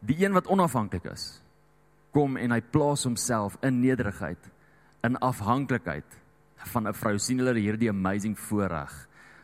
Die 0.00 0.16
een 0.22 0.32
wat 0.32 0.48
onafhanklik 0.48 1.10
is, 1.12 1.26
kom 2.16 2.38
en 2.40 2.54
hy 2.54 2.60
plaas 2.72 3.04
homself 3.04 3.58
in 3.60 3.82
nederigheid, 3.82 4.40
in 5.04 5.18
afhanklikheid 5.20 6.18
van 6.72 6.88
'n 6.88 6.94
vrou. 6.94 7.18
sien 7.18 7.38
hulle 7.38 7.60
hierdie 7.60 7.90
amazing 7.90 8.36
voorreg 8.38 8.92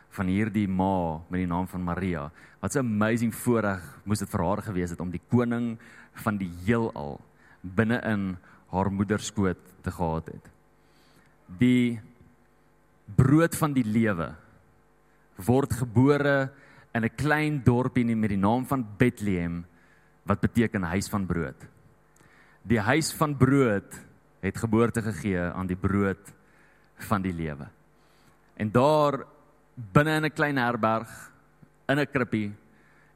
van 0.09 0.27
hierdie 0.27 0.67
ma 0.67 1.21
met 1.29 1.45
die 1.45 1.47
naam 1.47 1.67
van 1.67 1.83
Maria. 1.83 2.31
Wat 2.61 2.75
'n 2.75 2.79
amazing 2.79 3.35
voorreg 3.35 3.81
moes 4.05 4.19
dit 4.19 4.29
vir 4.29 4.43
haar 4.43 4.61
gewees 4.61 4.89
het 4.89 4.99
om 4.99 5.11
die 5.11 5.21
koning 5.29 5.77
van 6.13 6.37
die 6.37 6.51
heelal 6.65 7.21
binne 7.61 8.01
in 8.03 8.37
haar 8.71 8.91
moederskoot 8.91 9.57
te 9.83 9.91
gehad 9.91 10.25
het. 10.25 10.49
Die 11.59 11.99
brood 13.15 13.55
van 13.55 13.73
die 13.73 13.83
lewe 13.85 14.35
word 15.45 15.73
gebore 15.73 16.51
in 16.93 17.05
'n 17.05 17.15
klein 17.15 17.61
dorpie 17.63 18.05
met 18.15 18.29
die 18.29 18.37
naam 18.37 18.65
van 18.65 18.85
Bethlehem 18.97 19.65
wat 20.23 20.41
beteken 20.41 20.83
huis 20.83 21.09
van 21.09 21.25
brood. 21.25 21.67
Die 22.63 22.79
huis 22.79 23.13
van 23.13 23.37
brood 23.37 24.05
het 24.41 24.57
geboorte 24.57 25.01
gegee 25.01 25.39
aan 25.39 25.67
die 25.67 25.75
brood 25.75 26.33
van 26.97 27.21
die 27.21 27.33
lewe. 27.33 27.67
En 28.55 28.71
daar 28.71 29.25
binne 29.75 30.15
in 30.15 30.25
'n 30.25 30.33
klein 30.33 30.57
herberg 30.57 31.31
in 31.87 31.99
'n 31.99 32.11
krippie 32.11 32.51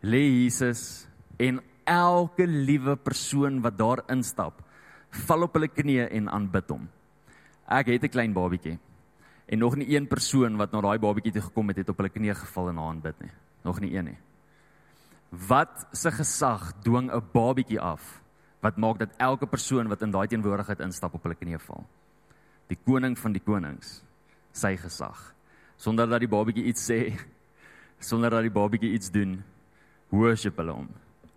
lê 0.02 0.44
Jesus 0.44 1.08
en 1.38 1.62
elke 1.84 2.48
liewe 2.48 2.96
persoon 2.96 3.62
wat 3.62 3.78
daar 3.78 4.04
instap, 4.08 4.62
val 5.10 5.44
op 5.44 5.54
hulle 5.54 5.68
knieë 5.68 6.10
en 6.12 6.30
aanbid 6.30 6.70
hom. 6.70 6.90
Ek 7.68 7.88
het 7.88 8.04
'n 8.04 8.10
klein 8.10 8.34
babietjie 8.34 8.80
en 9.46 9.60
nog 9.60 9.76
nie 9.76 9.90
een 9.96 10.08
persoon 10.08 10.58
wat 10.58 10.72
na 10.72 10.82
daai 10.82 11.00
babatjie 11.00 11.34
toe 11.36 11.42
gekom 11.42 11.68
het 11.68 11.78
het 11.78 11.90
op 11.90 11.98
hulle 11.98 12.10
knieë 12.10 12.36
geval 12.36 12.70
en 12.70 12.80
aanbid 12.80 13.20
nie. 13.22 13.32
Nog 13.64 13.80
nie 13.80 13.94
een 13.96 14.06
nie. 14.06 14.18
Wat 15.48 15.88
se 15.92 16.12
gesag 16.12 16.74
dwing 16.84 17.12
'n 17.12 17.24
babatjie 17.34 17.80
af 17.80 18.22
wat 18.62 18.78
maak 18.78 19.00
dat 19.00 19.10
elke 19.18 19.46
persoon 19.46 19.88
wat 19.88 20.02
in 20.02 20.12
daai 20.12 20.28
teenwoordigheid 20.28 20.80
instap 20.80 21.14
op 21.14 21.24
hulle 21.24 21.36
knieë 21.36 21.60
val? 21.60 21.84
Die 22.68 22.78
koning 22.86 23.18
van 23.20 23.34
die 23.34 23.42
konings, 23.44 24.04
sy 24.52 24.78
gesag. 24.78 25.34
Sonder 25.78 26.08
dat 26.08 26.20
die 26.20 26.32
babatjie 26.32 26.64
iets 26.64 26.92
sê, 26.92 27.20
sonder 28.00 28.30
dat 28.30 28.42
die 28.42 28.54
babatjie 28.54 28.94
iets 28.94 29.12
doen, 29.12 29.44
worship 30.10 30.58
hulle 30.58 30.72
hom, 30.72 30.90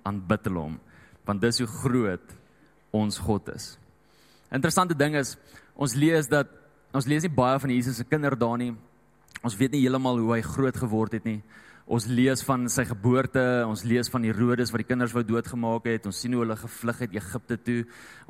aanbid 0.02 0.44
hulle 0.44 0.60
hom, 0.60 0.78
want 1.24 1.40
dis 1.40 1.58
hoe 1.58 1.66
groot 1.66 2.36
ons 2.94 3.18
God 3.18 3.48
is. 3.48 3.78
Interessante 4.54 4.94
ding 4.94 5.16
is, 5.18 5.36
ons 5.74 5.94
lees 5.94 6.28
dat 6.28 6.46
Ons 6.96 7.04
lees 7.10 7.26
nie 7.26 7.32
baie 7.32 7.58
van 7.60 7.72
Jesus 7.74 7.98
se 8.00 8.04
kinderdae 8.08 8.56
nie. 8.56 8.72
Ons 9.44 9.56
weet 9.60 9.74
nie 9.74 9.82
heeltemal 9.82 10.16
hoe 10.22 10.36
hy 10.38 10.42
groot 10.46 10.76
geword 10.80 11.16
het 11.18 11.26
nie. 11.28 11.40
Ons 11.86 12.08
lees 12.10 12.40
van 12.42 12.64
sy 12.72 12.82
geboorte, 12.88 13.42
ons 13.68 13.84
lees 13.86 14.08
van 14.10 14.24
Herodes 14.26 14.72
wat 14.74 14.80
die 14.82 14.88
kinders 14.88 15.12
wou 15.14 15.22
doodgemaak 15.22 15.84
het. 15.86 16.08
Ons 16.08 16.18
sien 16.24 16.32
hoe 16.34 16.40
hulle 16.40 16.56
gevlug 16.58 17.02
het 17.04 17.12
Egipte 17.14 17.58
toe. 17.62 17.76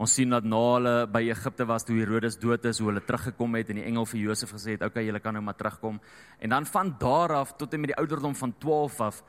Ons 0.03 0.17
sien 0.19 0.35
dat 0.35 0.45
na 0.45 0.59
hulle 0.75 0.95
by 1.09 1.23
Egipte 1.31 1.65
was 1.71 1.87
toe 1.87 1.97
Herodes 1.97 2.37
dood 2.43 2.67
is, 2.69 2.83
hoe 2.83 2.91
hulle 2.91 3.05
teruggekom 3.07 3.55
het 3.57 3.71
en 3.73 3.81
die 3.81 3.87
engel 3.87 4.09
vir 4.11 4.21
Josef 4.25 4.53
gesê 4.53 4.75
het, 4.75 4.83
"Oké, 4.83 4.99
okay, 4.99 5.07
julle 5.07 5.21
kan 5.21 5.33
nou 5.33 5.43
maar 5.43 5.57
terugkom." 5.57 6.01
En 6.41 6.51
dan 6.51 6.67
van 6.67 6.97
daar 6.99 7.33
af 7.33 7.57
tot 7.57 7.73
en 7.73 7.81
met 7.81 7.95
die 7.95 7.97
ouderdom 8.03 8.35
van 8.35 8.53
12 8.59 9.01
af 9.01 9.23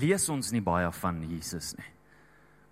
lees 0.00 0.28
ons 0.28 0.50
nie 0.50 0.62
baie 0.62 0.90
van 0.92 1.22
Jesus 1.28 1.74
nie. 1.76 1.92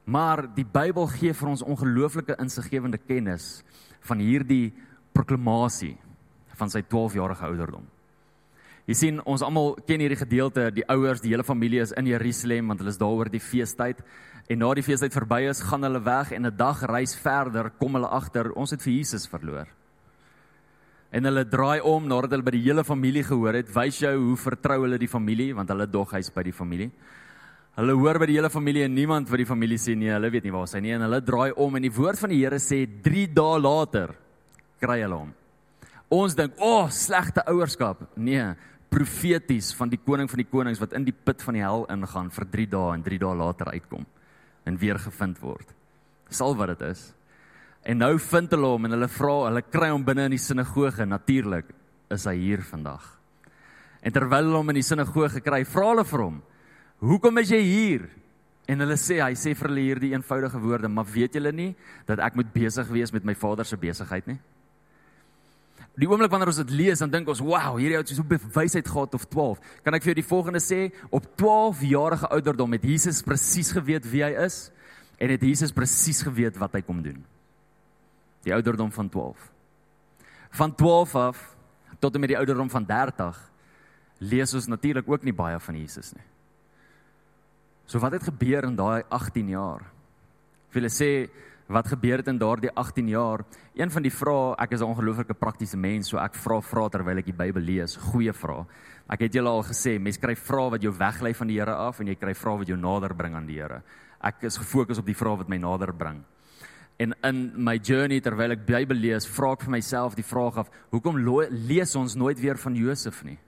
Maar 0.07 0.55
die 0.55 0.65
Bybel 0.65 1.07
gee 1.07 1.33
vir 1.33 1.49
ons 1.49 1.63
ongelooflike 1.63 2.37
insiggewende 2.39 2.99
kennis 2.99 3.63
van 4.01 4.19
hierdie 4.19 4.75
proklamasie 5.13 5.97
van 6.57 6.73
sy 6.73 6.83
12-jarige 6.83 7.47
ouderdom. 7.47 7.87
Jy 8.87 8.95
sien, 8.95 9.17
ons 9.27 9.43
almal 9.43 9.75
ken 9.87 10.03
hierdie 10.05 10.21
gedeelte, 10.21 10.69
die 10.71 10.85
ouers, 10.93 11.23
die 11.23 11.33
hele 11.33 11.43
familie 11.47 11.83
is 11.83 11.95
in 11.99 12.07
Jerusalem 12.07 12.69
want 12.71 12.83
hulle 12.83 12.93
is 12.95 13.01
daar 13.01 13.17
oor 13.19 13.31
die 13.31 13.43
feestyd. 13.43 14.03
En 14.47 14.61
na 14.63 14.69
die 14.79 14.85
feestyd 14.87 15.15
verby 15.15 15.41
is, 15.51 15.65
gaan 15.67 15.83
hulle 15.83 16.05
weg 16.07 16.31
en 16.33 16.47
'n 16.47 16.57
dag 16.57 16.85
reis 16.87 17.17
verder, 17.19 17.71
kom 17.81 17.95
hulle 17.99 18.07
agter, 18.07 18.53
ons 18.55 18.71
het 18.71 18.83
vir 18.83 18.93
Jesus 18.93 19.27
verloor. 19.27 19.67
En 21.11 21.25
hulle 21.25 21.45
draai 21.45 21.81
om 21.81 22.07
nadat 22.07 22.31
hulle 22.31 22.45
by 22.45 22.51
die 22.51 22.63
hele 22.63 22.85
familie 22.85 23.25
gehoor 23.25 23.55
het, 23.55 23.75
wys 23.75 23.99
jou 23.99 24.15
hoe 24.17 24.37
vertrou 24.37 24.83
hulle 24.83 24.99
die 24.99 25.09
familie 25.09 25.55
want 25.55 25.69
hulle 25.69 25.87
dog 25.87 26.13
hy's 26.13 26.31
by 26.31 26.43
die 26.43 26.53
familie. 26.53 26.91
Hulle 27.77 27.93
hoor 27.93 28.19
by 28.19 28.27
die 28.27 28.39
hele 28.39 28.51
familie 28.51 28.85
en 28.85 28.95
niemand 28.95 29.29
vir 29.29 29.39
die 29.39 29.49
familie 29.49 29.79
sê 29.79 29.97
nee, 29.97 30.13
hulle 30.13 30.31
weet 30.31 30.45
nie 30.45 30.53
waar 30.53 30.65
hy 30.65 30.79
is 30.79 30.83
nie 30.83 30.95
en 30.97 31.03
hulle 31.03 31.21
draai 31.21 31.53
om 31.57 31.77
en 31.77 31.83
die 31.83 31.93
woord 31.93 32.19
van 32.19 32.31
die 32.31 32.39
Here 32.39 32.57
sê 32.57 32.87
3 32.87 33.27
dae 33.35 33.59
later 33.61 34.15
kry 34.81 35.03
hulle 35.03 35.17
hom. 35.17 35.35
Ons 36.09 36.35
dink, 36.35 36.55
"O, 36.59 36.85
oh, 36.85 36.91
slegte 36.91 37.43
ouerskap." 37.47 38.17
Nee, 38.17 38.55
profeties 38.89 39.75
van 39.75 39.89
die 39.89 39.99
koning 39.99 40.31
van 40.31 40.41
die 40.41 40.49
konings 40.51 40.81
wat 40.81 40.93
in 40.93 41.05
die 41.05 41.13
put 41.15 41.43
van 41.43 41.55
die 41.55 41.63
hel 41.63 41.87
ingaan 41.93 42.31
vir 42.31 42.47
3 42.53 42.67
dae 42.67 42.95
en 42.95 43.03
3 43.03 43.19
dae 43.19 43.35
later 43.35 43.73
uitkom 43.73 44.07
en 44.65 44.79
weer 44.79 44.99
gevind 44.99 45.39
word. 45.43 45.75
Sal 46.29 46.57
wat 46.57 46.69
dit 46.75 46.89
is. 46.89 47.13
En 47.87 47.99
nou 47.99 48.19
vind 48.19 48.51
hulle 48.51 48.67
hom 48.67 48.85
en 48.85 48.97
hulle 48.97 49.09
vra, 49.09 49.35
hulle 49.47 49.63
kry 49.63 49.91
hom 49.91 50.05
binne 50.05 50.25
in 50.27 50.35
die 50.35 50.43
sinagoge. 50.43 51.07
Natuurlik 51.07 51.69
is 52.11 52.25
hy 52.27 52.35
hier 52.35 52.63
vandag. 52.63 53.05
En 54.03 54.13
terwyl 54.13 54.49
hulle 54.49 54.57
hom 54.59 54.71
in 54.71 54.81
die 54.81 54.87
sinagoge 54.87 55.43
kry, 55.43 55.65
vra 55.65 55.93
hulle 55.93 56.05
vir 56.05 56.23
hom, 56.23 56.43
"Hoekom 57.01 57.39
is 57.39 57.51
jy 57.51 57.63
hier?" 57.63 58.09
En 58.69 58.81
hulle 58.81 58.97
sê, 58.97 59.23
hy 59.23 59.35
sê 59.35 59.55
vir 59.55 59.69
hulle 59.69 59.81
hierdie 59.81 60.13
eenvoudige 60.13 60.59
woorde, 60.59 60.89
"Maar 60.89 61.05
weet 61.05 61.35
julle 61.35 61.53
nie 61.53 61.77
dat 62.07 62.19
ek 62.19 62.35
moet 62.35 62.53
besig 62.53 62.89
wees 62.89 63.13
met 63.13 63.25
my 63.25 63.35
Vader 63.35 63.65
se 63.65 63.77
besigheid 63.77 64.27
nie?" 64.27 64.39
Die 65.97 66.09
oomblik 66.09 66.31
wanneer 66.31 66.51
ons 66.53 66.61
dit 66.61 66.73
lees, 66.77 67.01
dan 67.01 67.11
dink 67.11 67.29
ons, 67.29 67.41
"Wow, 67.41 67.79
hierdie 67.79 67.97
ou 67.97 68.03
het 68.03 68.09
so 68.09 68.23
bewysheid 68.23 68.89
gehad 68.89 69.15
of 69.15 69.25
12." 69.25 69.59
Kan 69.83 69.95
ek 69.95 70.03
vir 70.03 70.15
jou 70.15 70.23
die 70.23 70.29
volgende 70.29 70.61
sê? 70.61 70.93
Op 71.11 71.37
12 71.37 71.81
jarige 71.81 72.29
ouderdom 72.29 72.73
het 72.73 72.83
Jesus 72.83 73.23
presies 73.23 73.73
geweet 73.73 74.05
wie 74.11 74.23
hy 74.23 74.45
is 74.45 74.71
en 75.19 75.31
het 75.31 75.41
Jesus 75.41 75.73
presies 75.73 76.23
geweet 76.23 76.57
wat 76.59 76.73
hy 76.73 76.83
kom 76.83 77.03
doen. 77.03 77.25
Die 78.43 78.53
ouderdom 78.53 78.93
van 78.93 79.09
12. 79.09 79.53
Van 80.51 80.75
12 80.75 81.15
af 81.15 81.57
tot 81.99 82.15
en 82.15 82.21
met 82.21 82.29
die 82.29 82.39
ouderdom 82.39 82.71
van 82.71 82.85
30 82.85 83.51
lees 84.19 84.55
ons 84.55 84.67
natuurlik 84.67 85.09
ook 85.09 85.23
nie 85.23 85.33
baie 85.33 85.59
van 85.61 85.77
Jesus 85.77 86.13
nie. 86.13 86.25
So 87.87 87.99
wat 87.99 88.13
het 88.13 88.23
gebeur 88.23 88.65
in 88.65 88.77
daai 88.77 89.03
18 89.09 89.49
jaar? 89.49 89.85
Wil 90.75 90.89
jy 90.89 90.93
sê 90.93 91.11
wat 91.67 91.89
gebeur 91.91 92.23
het 92.23 92.29
in 92.31 92.39
daardie 92.39 92.71
18 92.71 93.09
jaar. 93.09 93.43
Een 93.75 93.91
van 93.91 94.03
die 94.03 94.13
vrae, 94.13 94.55
ek 94.59 94.73
is 94.73 94.81
'n 94.81 94.91
ongelooflike 94.93 95.35
praktiese 95.35 95.77
mens, 95.77 96.09
so 96.09 96.19
ek 96.19 96.35
vra 96.35 96.61
vra 96.61 96.89
terwyl 96.89 97.19
ek 97.19 97.25
die 97.25 97.33
Bybel 97.33 97.63
lees, 97.63 97.97
goeie 97.97 98.33
vrae. 98.33 98.67
Ek 99.09 99.21
het 99.21 99.33
julle 99.33 99.49
al 99.49 99.63
gesê, 99.63 99.99
mense 100.01 100.21
kry 100.21 100.35
vrae 100.35 100.71
wat 100.71 100.83
jou 100.83 100.93
weglei 100.93 101.35
van 101.35 101.47
die 101.47 101.59
Here 101.59 101.75
af 101.75 102.01
en 102.01 102.07
jy 102.07 102.15
kry 102.15 102.35
vrae 102.35 102.59
wat 102.59 102.69
jou 102.69 102.77
nader 102.77 103.15
bring 103.15 103.35
aan 103.35 103.47
die 103.47 103.61
Here. 103.61 103.83
Ek 104.21 104.43
is 104.43 104.57
gefokus 104.57 104.99
op 104.99 105.07
die 105.07 105.15
vrae 105.15 105.37
wat 105.37 105.49
my 105.49 105.57
nader 105.57 105.93
bring. 105.93 106.25
En 106.99 107.15
in 107.23 107.53
my 107.65 107.79
journey 107.79 108.21
terwyl 108.21 108.53
ek 108.53 108.67
Bybel 108.67 108.97
lees, 108.97 109.27
vra 109.27 109.53
ek 109.53 109.63
vir 109.63 109.71
myself 109.71 110.15
die 110.15 110.25
vraag 110.25 110.57
af, 110.57 110.71
hoekom 110.91 111.19
lees 111.51 111.97
ons 111.97 112.15
nooit 112.15 112.41
weer 112.41 112.57
van 112.57 112.75
Josef 112.75 113.23
nie? 113.25 113.39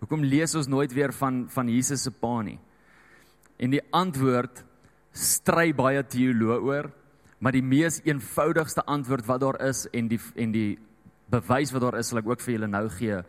Hoekom 0.00 0.22
lees 0.22 0.54
ons 0.54 0.68
nooit 0.70 0.92
weer 0.94 1.12
van 1.12 1.46
van 1.50 1.68
Jesus 1.68 2.02
se 2.02 2.10
pa 2.10 2.42
nie? 2.42 2.58
En 3.58 3.70
die 3.70 3.82
antwoord 3.90 4.62
stry 5.12 5.72
baie 5.74 6.04
teoloë 6.06 6.58
oor. 6.62 6.90
Maar 7.38 7.52
die 7.52 7.62
mees 7.62 8.00
eenvoudigste 8.04 8.84
antwoord 8.84 9.26
wat 9.26 9.40
daar 9.40 9.60
is 9.68 9.86
en 9.92 10.08
die 10.08 10.20
en 10.34 10.52
die 10.52 10.78
bewys 11.30 11.72
wat 11.72 11.82
daar 11.84 11.98
is, 11.98 12.08
sal 12.08 12.18
ek 12.18 12.30
ook 12.30 12.40
vir 12.40 12.54
julle 12.54 12.70
nou 12.70 12.88
gee, 12.88 13.20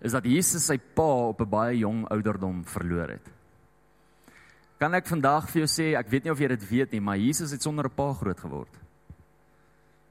is 0.00 0.14
dat 0.14 0.24
Jesus 0.24 0.66
sy 0.70 0.78
pa 0.78 1.28
op 1.32 1.40
'n 1.40 1.50
baie 1.50 1.78
jong 1.78 2.06
ouderdom 2.08 2.64
verloor 2.64 3.08
het. 3.08 3.26
Kan 4.78 4.94
ek 4.94 5.06
vandag 5.06 5.50
vir 5.50 5.66
jou 5.66 5.66
sê, 5.66 5.98
ek 5.98 6.08
weet 6.08 6.24
nie 6.24 6.30
of 6.30 6.38
jy 6.38 6.48
dit 6.48 6.68
weet 6.70 6.92
nie, 6.92 7.00
maar 7.00 7.16
Jesus 7.16 7.50
het 7.50 7.62
sonder 7.62 7.86
'n 7.86 7.94
pa 7.94 8.12
groot 8.14 8.40
geword. 8.40 8.78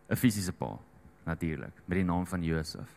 'n 0.09 0.15
Fisiese 0.15 0.51
pa, 0.51 0.77
natuurlik, 1.25 1.73
met 1.85 1.97
die 1.97 2.03
naam 2.03 2.25
van 2.25 2.43
Josef. 2.43 2.89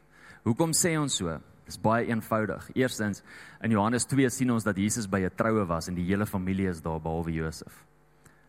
Hoekom 0.44 0.72
sê 0.72 0.98
ons 0.98 1.16
so? 1.16 1.38
Dis 1.66 1.78
baie 1.78 2.06
eenvoudig. 2.06 2.70
Eerstens, 2.74 3.22
in 3.62 3.70
Johannes 3.70 4.04
2 4.04 4.28
sien 4.30 4.50
ons 4.50 4.64
dat 4.64 4.76
Jesus 4.76 5.06
by 5.06 5.20
'n 5.20 5.36
troue 5.36 5.66
was 5.66 5.88
en 5.88 5.94
die 5.94 6.04
hele 6.04 6.26
familie 6.26 6.68
is 6.68 6.80
daar 6.80 7.00
behalwe 7.00 7.32
Josef. 7.32 7.84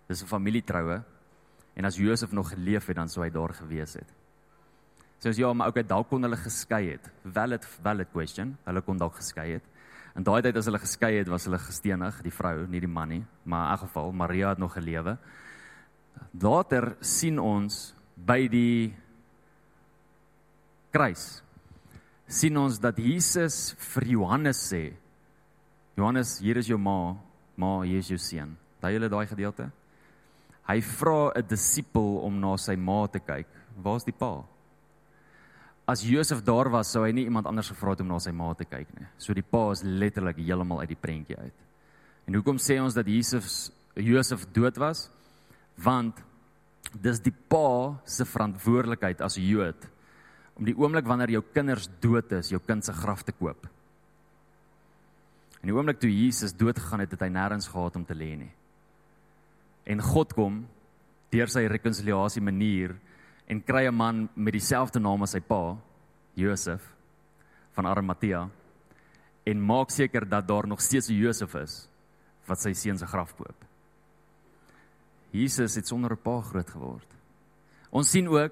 Dis 0.08 0.24
'n 0.24 0.28
familietroue. 0.28 1.04
En 1.76 1.86
as 1.86 1.98
Josef 1.98 2.32
nog 2.32 2.50
geleef 2.52 2.88
het, 2.88 2.98
dan 3.00 3.10
sou 3.10 3.24
hy 3.26 3.32
daar 3.32 3.54
gewees 3.54 3.94
het. 4.00 4.10
So, 5.22 5.30
ja, 5.38 5.52
maar 5.54 5.70
okay, 5.70 5.84
dalk 5.86 6.10
kon 6.10 6.24
hulle 6.26 6.38
geskei 6.38 6.96
het. 6.96 7.12
Valid 7.24 7.66
valid 7.84 8.10
question. 8.12 8.56
Hulle 8.66 8.82
kon 8.82 8.98
dalk 8.98 9.20
geskei 9.20 9.52
het. 9.54 9.68
In 10.18 10.26
daai 10.28 10.42
tyd 10.44 10.58
as 10.60 10.68
hulle 10.68 10.82
geskei 10.82 11.14
het, 11.20 11.30
was 11.32 11.46
hulle 11.48 11.60
gestenig, 11.62 12.18
die 12.26 12.34
vrou, 12.34 12.66
nie 12.68 12.82
die 12.84 12.90
man 12.90 13.14
nie, 13.14 13.22
maar 13.46 13.70
in 13.70 13.76
elk 13.78 13.86
geval 13.86 14.12
Maria 14.12 14.50
het 14.50 14.60
nog 14.60 14.74
gelewe. 14.76 15.16
Later 16.42 16.96
sien 17.00 17.40
ons 17.40 17.94
by 18.16 18.42
die 18.52 18.92
kruis 20.92 21.42
sien 22.32 22.56
ons 22.60 22.80
dat 22.80 23.00
Jesus 23.00 23.72
vir 23.92 24.08
Johannes 24.16 24.60
sê 24.72 24.90
Johannes, 26.00 26.38
hier 26.40 26.58
is 26.58 26.70
jou 26.72 26.78
ma, 26.80 27.14
ma, 27.60 27.82
hier 27.84 28.00
is 28.00 28.08
jou 28.10 28.18
seun. 28.18 28.54
Daai 28.82 28.94
hele 28.96 29.10
daai 29.12 29.28
gedeelte. 29.28 29.68
Hy 30.72 30.80
vra 30.82 31.32
'n 31.36 31.48
disipel 31.48 32.24
om 32.24 32.40
na 32.40 32.56
sy 32.58 32.76
ma 32.76 33.08
te 33.08 33.20
kyk. 33.20 33.48
Waar's 33.84 34.06
die 34.08 34.16
pa? 34.16 34.44
as 35.92 36.04
Josef 36.08 36.42
daar 36.42 36.70
was, 36.72 36.92
sou 36.94 37.04
hy 37.04 37.12
nie 37.16 37.26
iemand 37.28 37.48
anders 37.50 37.72
gevra 37.72 37.96
het 37.96 38.04
om 38.04 38.12
na 38.12 38.20
sy 38.22 38.32
ma 38.36 38.52
te 38.56 38.68
kyk 38.70 38.94
nie. 38.96 39.08
So 39.20 39.36
die 39.36 39.46
pa 39.46 39.66
is 39.74 39.84
letterlik 39.84 40.40
heeltemal 40.40 40.84
uit 40.84 40.94
die 40.94 41.00
prentjie 41.00 41.38
uit. 41.38 41.58
En 42.30 42.38
hoekom 42.38 42.60
sê 42.62 42.78
ons 42.80 42.96
dat 42.96 43.10
Jesus 43.10 43.72
Josef 44.00 44.46
dood 44.56 44.78
was? 44.80 45.10
Want 45.82 46.22
dis 46.92 47.20
die 47.24 47.34
pa 47.34 47.98
se 48.08 48.28
verantwoordelikheid 48.28 49.24
as 49.24 49.40
Jood 49.40 49.90
om 50.60 50.68
die 50.68 50.76
oomblik 50.78 51.08
wanneer 51.08 51.32
jou 51.32 51.42
kinders 51.56 51.88
dood 52.04 52.32
is, 52.38 52.52
jou 52.52 52.60
kind 52.62 52.86
se 52.86 52.94
graf 52.94 53.24
te 53.26 53.34
koop. 53.34 53.64
En 55.62 55.70
die 55.72 55.76
oomblik 55.76 56.02
toe 56.02 56.12
Jesus 56.12 56.54
dood 56.54 56.78
gegaan 56.78 57.02
het, 57.02 57.16
het 57.16 57.24
hy 57.24 57.30
nêrens 57.34 57.70
gehad 57.72 57.98
om 57.98 58.04
te 58.06 58.18
lê 58.18 58.34
nie. 58.38 58.52
En 59.86 60.02
God 60.02 60.34
kom 60.34 60.65
deur 61.32 61.48
sy 61.48 61.65
rekonsiliasie 61.67 62.41
manier 62.41 62.96
en 63.48 63.62
kry 63.62 63.88
'n 63.88 63.96
man 63.96 64.30
met 64.36 64.54
dieselfde 64.54 65.00
naam 65.00 65.24
as 65.24 65.32
sy 65.32 65.39
pa, 65.39 65.78
Josef 66.36 66.82
van 67.76 67.86
Arimatea 67.86 68.50
en 69.44 69.65
maak 69.65 69.89
seker 69.91 70.26
dat 70.30 70.48
daar 70.48 70.67
nog 70.67 70.82
steeds 70.82 71.10
'n 71.10 71.17
Josef 71.17 71.56
is 71.56 71.88
wat 72.46 72.60
sy 72.60 72.74
seun 72.74 72.98
se 72.98 73.06
graf 73.06 73.36
koop. 73.36 73.65
Jesus 75.32 75.76
het 75.76 75.88
sonder 75.88 76.12
'n 76.12 76.24
pa 76.24 76.41
groot 76.41 76.70
geword. 76.70 77.08
Ons 77.91 78.10
sien 78.10 78.28
ook 78.28 78.52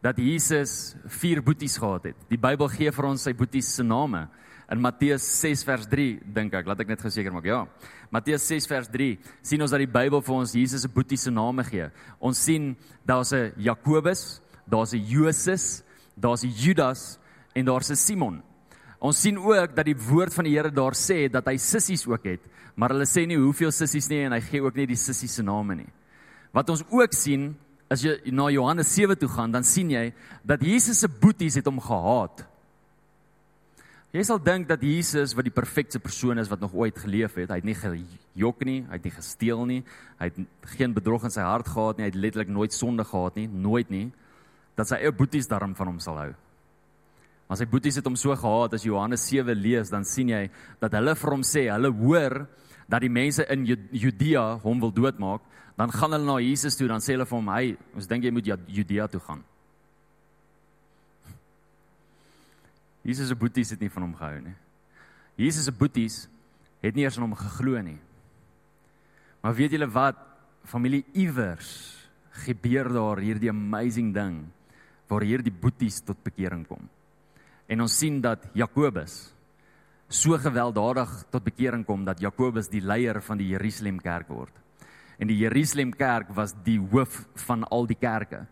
dat 0.00 0.16
Jesus 0.16 0.94
vier 1.06 1.42
boeties 1.42 1.78
gehad 1.78 2.04
het. 2.04 2.16
Die 2.28 2.38
Bybel 2.38 2.68
gee 2.68 2.92
vir 2.92 3.04
ons 3.04 3.22
sy 3.22 3.32
boeties 3.32 3.74
se 3.74 3.82
name. 3.82 4.28
In 4.72 4.80
Matteus 4.80 5.24
6 5.42 5.64
vers 5.68 5.86
3 5.90 6.20
dink 6.34 6.54
ek, 6.56 6.66
laat 6.66 6.80
ek 6.80 6.88
net 6.88 7.02
geseker 7.04 7.32
maak. 7.34 7.44
Ja. 7.44 7.66
Matteus 8.10 8.46
6 8.48 8.66
vers 8.70 8.88
3 8.88 9.18
sien 9.44 9.60
ons 9.60 9.74
dat 9.74 9.82
die 9.82 9.90
Bybel 9.90 10.22
vir 10.24 10.34
ons 10.34 10.54
Jesus 10.56 10.86
se 10.86 10.88
boetie 10.88 11.18
se 11.20 11.30
name 11.30 11.64
gee. 11.68 11.90
Ons 12.20 12.38
sien 12.38 12.74
daar's 13.04 13.32
'n 13.32 13.52
Jakobus, 13.56 14.40
daar's 14.66 14.94
'n 14.94 15.04
Josef, 15.04 15.82
daar's 16.16 16.44
'n 16.44 16.52
Judas 16.52 17.18
en 17.54 17.64
daar's 17.64 17.90
'n 17.90 17.96
Simon. 17.96 18.42
Ons 19.00 19.20
sien 19.20 19.36
ook 19.36 19.76
dat 19.76 19.84
die 19.84 19.96
woord 19.96 20.32
van 20.34 20.44
die 20.44 20.54
Here 20.56 20.70
daar 20.70 20.94
sê 20.94 21.28
dat 21.30 21.44
hy 21.46 21.56
sissies 21.56 22.06
ook 22.06 22.24
het, 22.24 22.40
maar 22.74 22.88
hulle 22.90 23.04
sê 23.04 23.26
nie 23.26 23.36
hoeveel 23.36 23.70
sissies 23.70 24.08
nie 24.08 24.24
en 24.24 24.32
hy 24.32 24.40
gee 24.40 24.62
ook 24.62 24.74
nie 24.76 24.86
die 24.86 24.96
sissies 24.96 25.34
se 25.34 25.42
name 25.42 25.74
nie. 25.74 25.92
Wat 26.52 26.70
ons 26.70 26.82
ook 26.90 27.12
sien 27.12 27.54
as 27.90 28.02
jy 28.02 28.16
na 28.32 28.48
Johannes 28.48 28.94
7 28.94 29.18
toe 29.18 29.28
gaan, 29.28 29.52
dan 29.52 29.64
sien 29.64 29.90
jy 29.90 30.12
dat 30.42 30.62
Jesus 30.62 31.00
se 31.00 31.08
boeties 31.08 31.54
het 31.54 31.66
hom 31.66 31.80
gehaat. 31.80 32.46
Jy 34.14 34.22
sal 34.22 34.38
dink 34.38 34.68
dat 34.70 34.82
Jesus 34.86 35.32
wat 35.34 35.42
die 35.48 35.54
perfekte 35.54 35.98
persoon 35.98 36.38
is 36.38 36.46
wat 36.46 36.60
nog 36.62 36.74
ooit 36.78 37.00
geleef 37.02 37.32
het, 37.34 37.50
hy 37.50 37.56
het 37.58 37.66
nie 37.66 37.74
gejok 37.74 38.60
nie, 38.62 38.76
hy 38.86 38.94
het 38.94 39.06
nie 39.08 39.10
gesteel 39.10 39.62
nie, 39.66 39.78
hy 40.20 40.28
het 40.28 40.36
geen 40.76 40.92
bedrog 40.94 41.24
in 41.26 41.32
sy 41.34 41.42
hart 41.42 41.66
gehad 41.66 41.98
nie, 41.98 42.04
hy 42.06 42.10
het 42.12 42.18
letterlik 42.22 42.52
nooit 42.54 42.76
sonde 42.76 43.02
gehad 43.08 43.40
nie, 43.40 43.48
nooit 43.50 43.88
nie, 43.90 44.04
dat 44.78 44.86
sy 44.86 45.00
eie 45.00 45.10
boeties 45.10 45.50
daarom 45.50 45.72
van 45.74 45.90
hom 45.90 45.98
sal 46.04 46.20
hou. 46.20 46.28
Maar 47.50 47.58
sy 47.58 47.66
boeties 47.72 47.98
het 47.98 48.06
hom 48.06 48.14
so 48.14 48.36
gehaat 48.38 48.76
as 48.78 48.86
Johannes 48.86 49.24
7 49.26 49.58
lees, 49.58 49.90
dan 49.90 50.06
sien 50.06 50.30
jy 50.30 50.44
dat 50.78 50.94
hulle 50.94 51.16
vir 51.18 51.34
hom 51.34 51.42
sê, 51.42 51.64
hulle 51.72 51.90
hoor 51.98 52.44
dat 52.86 53.02
die 53.02 53.10
mense 53.10 53.42
in 53.50 53.66
Judea 53.66 54.44
hom 54.62 54.84
wil 54.84 54.94
doodmaak, 54.94 55.42
dan 55.74 55.90
gaan 55.90 56.14
hulle 56.14 56.28
na 56.28 56.38
Jesus 56.38 56.78
toe, 56.78 56.86
dan 56.86 57.02
sê 57.02 57.16
hulle 57.16 57.26
vir 57.26 57.38
hom, 57.40 57.50
"Hy, 57.50 57.76
ons 57.96 58.06
dink 58.06 58.22
jy 58.22 58.30
moet 58.30 58.46
Judea 58.46 59.08
toe 59.10 59.20
gaan." 59.26 59.42
Jesus 63.04 63.28
se 63.28 63.36
boeties 63.36 63.74
het 63.74 63.82
nie 63.84 63.92
van 63.92 64.06
hom 64.06 64.14
gehou 64.16 64.38
nie. 64.40 64.54
Jesus 65.36 65.66
se 65.68 65.74
boeties 65.76 66.22
het 66.84 66.96
nie 66.96 67.04
eers 67.04 67.18
aan 67.18 67.26
hom 67.26 67.36
geglo 67.36 67.80
nie. 67.84 67.98
Maar 69.44 69.56
weet 69.58 69.76
julle 69.76 69.88
wat? 69.92 70.20
Familie 70.64 71.02
iewers 71.12 71.68
gebeur 72.44 72.88
daar 72.88 73.20
hierdie 73.20 73.50
amazing 73.52 74.14
ding 74.16 74.38
waar 75.10 75.26
hierdie 75.26 75.52
boeties 75.52 76.00
tot 76.00 76.22
bekering 76.24 76.64
kom. 76.66 76.88
En 77.68 77.84
ons 77.84 77.92
sien 77.92 78.16
dat 78.24 78.46
Jakobus 78.56 79.34
so 80.08 80.38
gewelddadig 80.40 81.12
tot 81.32 81.44
bekering 81.44 81.84
kom 81.84 82.06
dat 82.08 82.22
Jakobus 82.24 82.70
die 82.72 82.80
leier 82.80 83.20
van 83.24 83.40
die 83.40 83.50
Jerusalem 83.52 84.00
kerk 84.00 84.32
word. 84.32 84.54
En 85.20 85.28
die 85.28 85.36
Jerusalem 85.42 85.92
kerk 85.92 86.32
was 86.36 86.56
die 86.64 86.78
hoof 86.80 87.20
van 87.44 87.68
al 87.68 87.84
die 87.86 88.00
kerke. 88.00 88.46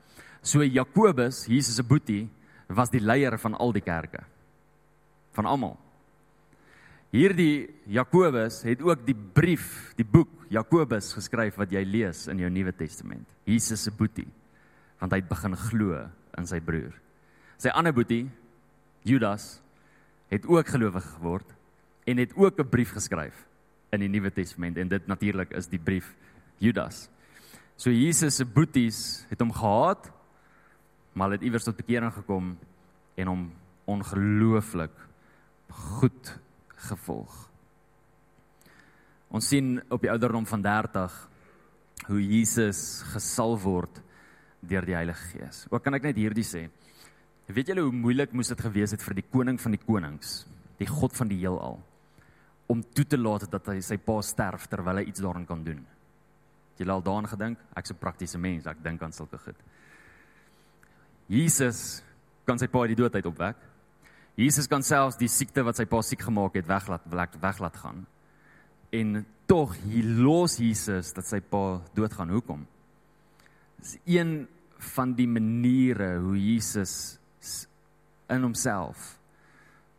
So 0.44 0.60
Jakobus, 0.62 1.46
Jesus 1.48 1.80
se 1.80 1.86
boetie, 1.86 2.26
was 2.68 2.92
die 2.92 3.00
leier 3.00 3.38
van 3.40 3.56
al 3.56 3.72
die 3.72 3.84
kerke 3.84 4.26
van 5.36 5.48
almal. 5.48 5.76
Hierdie 7.12 7.68
Jakobus 7.92 8.62
het 8.64 8.80
ook 8.80 9.04
die 9.04 9.16
brief, 9.16 9.92
die 9.98 10.06
boek 10.08 10.30
Jakobus 10.52 11.10
geskryf 11.12 11.58
wat 11.60 11.72
jy 11.72 11.82
lees 11.84 12.24
in 12.32 12.40
jou 12.40 12.48
Nuwe 12.52 12.72
Testament. 12.72 13.28
Jesus 13.44 13.84
se 13.84 13.92
boetie 13.92 14.28
want 15.02 15.12
hy 15.12 15.18
het 15.18 15.28
begin 15.28 15.56
glo 15.58 15.98
in 16.38 16.46
sy 16.46 16.60
broer. 16.62 16.92
Sy 17.58 17.72
ander 17.74 17.90
boetie, 17.94 18.28
Judas, 19.02 19.56
het 20.30 20.46
ook 20.46 20.68
gelowig 20.70 21.04
geword 21.16 21.48
en 22.06 22.22
het 22.22 22.32
ook 22.38 22.58
'n 22.58 22.68
brief 22.70 22.92
geskryf 22.94 23.34
in 23.90 24.00
die 24.00 24.08
Nuwe 24.08 24.30
Testament 24.30 24.78
en 24.78 24.88
dit 24.88 25.06
natuurlik 25.06 25.50
is 25.50 25.66
die 25.66 25.78
brief 25.78 26.14
Judas. 26.58 27.10
So 27.76 27.90
Jesus 27.90 28.36
se 28.36 28.44
boeties 28.44 29.26
het 29.28 29.40
hom 29.40 29.52
gehaat, 29.52 30.10
maar 31.12 31.30
het 31.30 31.42
iewers 31.42 31.64
tot 31.64 31.76
bekering 31.76 32.12
gekom 32.12 32.58
en 33.14 33.26
hom 33.26 33.52
ongelooflik 33.84 34.92
goed 35.72 36.32
gevolg. 36.88 37.32
Ons 39.32 39.48
sien 39.48 39.78
op 39.88 40.02
die 40.02 40.10
ouderdom 40.12 40.46
van 40.46 40.62
30 40.62 41.14
hoe 42.10 42.20
Jesus 42.20 43.02
gesalf 43.14 43.62
word 43.64 44.02
deur 44.60 44.84
die 44.86 44.96
Heilige 44.96 45.30
Gees. 45.32 45.64
Ook 45.70 45.82
kan 45.84 45.96
ek 45.96 46.10
net 46.10 46.18
hierdie 46.20 46.46
sê. 46.46 46.66
Weet 47.52 47.72
julle 47.72 47.84
hoe 47.84 47.92
moeilik 47.92 48.32
moes 48.36 48.52
dit 48.52 48.60
gewees 48.64 48.94
het 48.94 49.02
vir 49.04 49.18
die 49.18 49.26
koning 49.26 49.58
van 49.60 49.74
die 49.74 49.80
konings, 49.82 50.44
die 50.78 50.88
God 50.88 51.16
van 51.18 51.28
die 51.28 51.40
heelal, 51.42 51.80
om 52.70 52.84
toe 52.94 53.04
te 53.04 53.18
laat 53.18 53.44
dat 53.50 53.66
hy 53.68 53.80
sy 53.84 53.98
pa 54.00 54.20
sterf 54.24 54.68
terwyl 54.70 55.02
hy 55.02 55.08
iets 55.10 55.20
daaraan 55.20 55.48
kan 55.48 55.64
doen? 55.64 55.82
Het 56.72 56.84
julle 56.84 56.94
al 56.94 57.04
daaraan 57.04 57.28
gedink? 57.28 57.58
Ek's 57.76 57.92
'n 57.92 58.00
praktiese 58.00 58.38
mens, 58.38 58.66
ek 58.66 58.82
dink 58.82 59.02
aan 59.02 59.12
sulke 59.12 59.38
goed. 59.38 59.58
Jesus 61.28 62.02
kan 62.46 62.58
sy 62.58 62.66
pa 62.66 62.78
uit 62.80 62.96
die 62.96 63.02
dood 63.02 63.14
uit 63.14 63.26
opwek. 63.26 63.56
Jesus 64.38 64.68
kan 64.70 64.84
selfs 64.84 65.18
die 65.20 65.28
siekte 65.28 65.64
wat 65.66 65.76
sy 65.76 65.84
pa 65.88 66.00
siek 66.04 66.22
gemaak 66.24 66.56
het 66.56 66.68
weglaat 66.68 67.04
weg, 67.12 67.36
weglaat 67.40 67.76
gaan. 67.76 68.04
En 68.92 69.24
tog 69.46 69.74
hier 69.84 70.08
los 70.24 70.56
Jesus 70.60 71.12
dat 71.12 71.28
sy 71.28 71.40
pa 71.40 71.80
doodgaan. 71.96 72.32
Hoekom? 72.32 72.64
Dis 73.82 73.98
een 74.08 74.46
van 74.94 75.12
die 75.18 75.28
maniere 75.28 76.16
hoe 76.22 76.38
Jesus 76.38 77.18
in 78.32 78.46
homself 78.46 79.16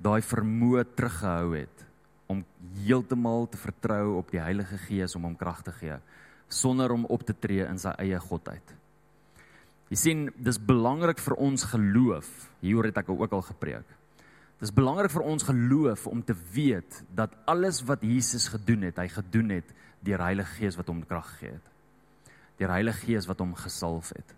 daai 0.03 0.21
vermoë 0.25 0.83
teruggehou 0.97 1.53
het 1.55 1.83
om 2.31 2.41
heeltemal 2.83 3.45
te 3.51 3.59
vertrou 3.61 4.17
op 4.17 4.31
die 4.33 4.41
Heilige 4.41 4.79
Gees 4.87 5.15
om 5.15 5.27
hom 5.29 5.37
krag 5.39 5.61
te 5.63 5.71
gee 5.77 5.99
sonder 6.53 6.91
om 6.91 7.05
op 7.09 7.23
te 7.25 7.33
tree 7.33 7.65
in 7.65 7.79
sy 7.81 7.93
eie 8.01 8.19
godheid. 8.21 8.73
Jy 9.89 9.97
sien, 9.99 10.21
dis 10.37 10.59
belangrik 10.61 11.21
vir 11.21 11.35
ons 11.41 11.65
geloof. 11.69 12.29
Hieroor 12.61 12.89
het 12.89 12.99
ek 13.01 13.11
ook 13.13 13.33
al 13.33 13.43
gepreek. 13.45 13.89
Dis 14.61 14.73
belangrik 14.73 15.11
vir 15.11 15.25
ons 15.27 15.43
geloof 15.47 16.07
om 16.07 16.21
te 16.23 16.35
weet 16.53 17.01
dat 17.15 17.33
alles 17.49 17.81
wat 17.87 18.03
Jesus 18.05 18.47
gedoen 18.53 18.87
het, 18.87 19.01
hy 19.01 19.09
gedoen 19.11 19.49
het 19.57 19.73
deur 20.03 20.21
Heilige 20.23 20.59
Gees 20.59 20.77
wat 20.79 20.87
hom 20.91 21.03
krag 21.07 21.27
gegee 21.33 21.55
het. 21.55 21.67
Deur 22.61 22.75
Heilige 22.75 23.05
Gees 23.07 23.27
wat 23.27 23.41
hom 23.43 23.55
gesalf 23.55 24.13
het. 24.15 24.35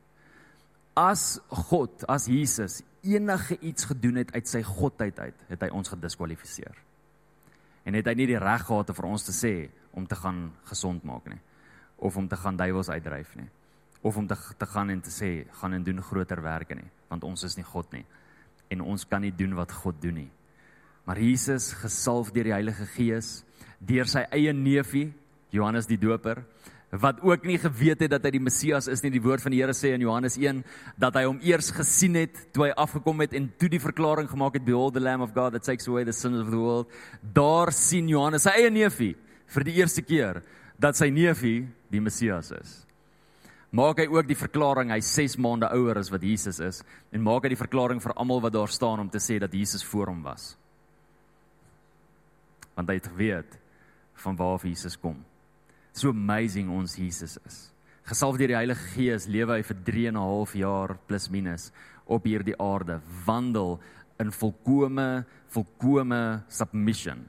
As 0.96 1.40
God, 1.50 2.06
as 2.08 2.30
Jesus 2.32 2.82
enige 3.04 3.58
iets 3.60 3.86
gedoen 3.86 4.22
het 4.24 4.32
uit 4.34 4.48
sy 4.48 4.64
godheid 4.66 5.20
uit, 5.20 5.42
het 5.50 5.66
hy 5.66 5.70
ons 5.76 5.92
gediskwalifiseer. 5.92 6.78
En 7.86 7.94
het 7.94 8.08
hy 8.08 8.16
nie 8.18 8.30
die 8.32 8.40
reg 8.42 8.64
gehad 8.66 8.94
vir 8.96 9.10
ons 9.10 9.28
te 9.28 9.36
sê 9.36 9.54
om 9.96 10.08
te 10.08 10.16
gaan 10.16 10.52
gesond 10.70 11.04
maak 11.04 11.28
nie 11.32 11.40
of 11.96 12.18
om 12.18 12.28
te 12.28 12.36
gaan 12.36 12.58
duiwels 12.60 12.90
uitdryf 12.90 13.36
nie 13.36 13.48
of 14.02 14.18
om 14.18 14.28
te 14.28 14.36
te 14.58 14.66
gaan 14.66 14.90
en 14.90 15.02
te 15.02 15.14
sê 15.14 15.30
gaan 15.62 15.74
en 15.74 15.84
doen 15.84 16.02
groter 16.04 16.42
werke 16.42 16.76
nie 16.76 16.90
want 17.08 17.24
ons 17.24 17.44
is 17.44 17.56
nie 17.56 17.66
God 17.66 17.92
nie 17.96 18.04
en 18.70 18.82
ons 18.82 19.06
kan 19.06 19.22
nie 19.22 19.34
doen 19.36 19.56
wat 19.58 19.72
God 19.72 20.02
doen 20.02 20.22
nie. 20.24 20.32
Maar 21.06 21.22
Jesus 21.22 21.74
gesalf 21.78 22.32
deur 22.34 22.50
die 22.50 22.56
Heilige 22.56 22.88
Gees 22.96 23.44
deur 23.86 24.10
sy 24.10 24.24
eie 24.34 24.54
neefie 24.56 25.12
Johannes 25.54 25.88
die 25.90 26.00
Doper 26.02 26.42
wat 26.96 27.20
ook 27.26 27.44
nie 27.44 27.58
geweet 27.60 28.06
het 28.06 28.14
dat 28.14 28.24
hy 28.24 28.36
die 28.38 28.44
Messias 28.44 28.88
is 28.88 29.02
nie. 29.04 29.12
Die 29.12 29.24
woord 29.24 29.44
van 29.44 29.52
die 29.52 29.60
Here 29.60 29.74
sê 29.76 29.92
in 29.96 30.04
Johannes 30.06 30.38
1 30.40 30.62
dat 31.02 31.18
hy 31.18 31.26
hom 31.28 31.42
eers 31.44 31.72
gesien 31.76 32.16
het 32.20 32.38
toe 32.56 32.68
hy 32.68 32.72
afgekom 32.86 33.24
het 33.26 33.36
en 33.36 33.50
toe 33.60 33.70
die 33.72 33.82
verklaring 33.84 34.30
gemaak 34.32 34.60
het 34.60 34.66
behold 34.68 34.96
the 34.96 35.04
lamb 35.04 35.26
of 35.26 35.34
God 35.36 35.58
that 35.58 35.66
takes 35.66 35.90
away 35.90 36.06
the 36.06 36.16
sins 36.16 36.40
of 36.40 36.52
the 36.54 36.62
world. 36.62 36.88
Daar 37.22 37.74
sien 37.76 38.10
Johannes 38.12 38.48
sy 38.48 38.56
eie 38.62 38.72
neefie 38.72 39.16
vir 39.56 39.68
die 39.68 39.78
eerste 39.82 40.06
keer 40.06 40.42
dat 40.80 40.98
sy 40.98 41.10
neefie 41.14 41.66
die 41.92 42.04
Messias 42.04 42.52
is. 42.56 42.85
Maak 43.76 44.00
hy 44.00 44.06
ook 44.08 44.28
die 44.30 44.38
verklaring 44.40 44.92
hy 44.94 45.02
6 45.04 45.36
maande 45.42 45.68
ouer 45.76 45.98
as 46.00 46.12
wat 46.14 46.24
Jesus 46.24 46.62
is 46.64 46.80
en 47.12 47.24
maak 47.26 47.44
hy 47.44 47.52
die 47.52 47.60
verklaring 47.60 48.00
vir 48.00 48.14
almal 48.16 48.40
wat 48.46 48.54
daar 48.56 48.72
staan 48.72 49.02
om 49.04 49.10
te 49.12 49.20
sê 49.20 49.36
dat 49.42 49.54
Jesus 49.54 49.84
voor 49.84 50.14
hom 50.14 50.22
was. 50.24 50.54
Want 52.78 52.92
hy 52.92 52.96
het 53.02 53.10
geweet 53.12 53.58
van 54.24 54.40
waar 54.40 54.64
Jesus 54.64 54.96
kom. 55.00 55.18
So 55.92 56.14
amazing 56.16 56.72
ons 56.72 56.96
Jesus 57.00 57.36
is. 57.44 57.58
Gesalf 58.08 58.38
deur 58.40 58.54
die 58.54 58.60
Heilige 58.60 58.94
Gees 58.94 59.28
lewe 59.28 59.58
hy 59.58 59.66
vir 59.66 59.84
3 59.92 60.08
en 60.08 60.16
'n 60.16 60.24
half 60.24 60.56
jaar 60.56 60.96
plus 61.08 61.28
minus 61.30 61.72
op 62.06 62.24
hierdie 62.24 62.56
aarde, 62.62 63.02
wandel 63.26 63.80
in 64.20 64.32
volkomme 64.32 65.26
volkomme 65.50 66.44
submission 66.48 67.26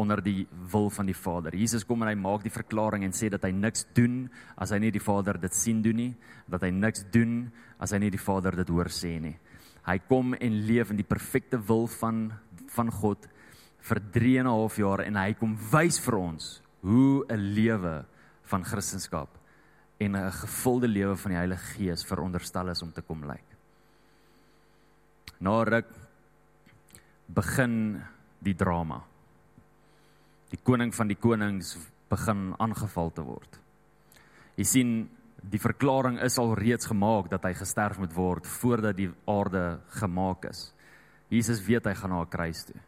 onder 0.00 0.22
die 0.24 0.46
wil 0.72 0.88
van 0.90 1.08
die 1.08 1.16
Vader. 1.16 1.54
Jesus 1.54 1.84
kom 1.86 2.02
en 2.02 2.10
hy 2.10 2.16
maak 2.18 2.44
die 2.44 2.52
verklaring 2.54 3.04
en 3.04 3.14
sê 3.16 3.28
dat 3.32 3.44
hy 3.46 3.52
niks 3.54 3.86
doen 3.96 4.24
as 4.56 4.72
hy 4.74 4.80
nie 4.82 4.92
die 4.94 5.02
Vader 5.02 5.38
dit 5.40 5.54
sien 5.54 5.82
doen 5.84 5.96
nie, 5.96 6.14
dat 6.50 6.64
hy 6.66 6.70
niks 6.74 7.04
doen 7.12 7.50
as 7.78 7.92
hy 7.94 8.00
nie 8.02 8.12
die 8.12 8.22
Vader 8.22 8.56
dit 8.56 8.72
hoor 8.72 8.90
sê 8.92 9.18
nie. 9.20 9.36
Hy 9.86 9.98
kom 10.08 10.34
en 10.36 10.62
leef 10.68 10.90
in 10.92 11.00
die 11.00 11.08
perfekte 11.08 11.60
wil 11.68 11.86
van 12.00 12.30
van 12.70 12.90
God 12.94 13.24
vir 13.88 13.98
3 14.14 14.38
en 14.40 14.46
'n 14.46 14.50
half 14.50 14.76
jaar 14.78 15.00
en 15.02 15.16
hy 15.16 15.34
kom 15.34 15.56
wys 15.72 15.98
vir 15.98 16.16
ons 16.18 16.62
hoe 16.82 17.24
'n 17.28 17.54
lewe 17.54 18.04
van 18.44 18.64
Christendom 18.64 19.28
en 19.98 20.16
'n 20.16 20.32
gevulde 20.32 20.88
lewe 20.88 21.16
van 21.16 21.30
die 21.30 21.38
Heilige 21.38 21.74
Gees 21.74 22.04
veronderstel 22.04 22.68
is 22.68 22.82
om 22.82 22.92
te 22.92 23.02
kom 23.02 23.24
lyk. 23.24 23.44
Na 25.38 25.62
ruk 25.62 25.86
begin 27.26 28.02
die 28.38 28.54
drama. 28.54 29.09
Die 30.50 30.60
koning 30.62 30.94
van 30.94 31.08
die 31.08 31.18
konings 31.18 31.76
begin 32.10 32.54
aangeval 32.58 33.12
te 33.14 33.22
word. 33.22 33.58
Jy 34.56 34.66
sien, 34.66 34.92
die 35.40 35.60
verklaring 35.62 36.18
is 36.20 36.38
al 36.38 36.54
reeds 36.58 36.90
gemaak 36.90 37.30
dat 37.30 37.46
hy 37.46 37.54
gesterf 37.56 37.98
moet 37.98 38.12
word 38.12 38.46
voordat 38.60 38.96
die 38.98 39.10
aarde 39.30 39.80
gemaak 40.00 40.44
is. 40.50 40.72
Jesus 41.30 41.62
weet 41.64 41.86
hy 41.86 41.94
gaan 41.94 42.10
na 42.10 42.22
'n 42.22 42.28
kruis 42.28 42.64
toe. 42.64 42.80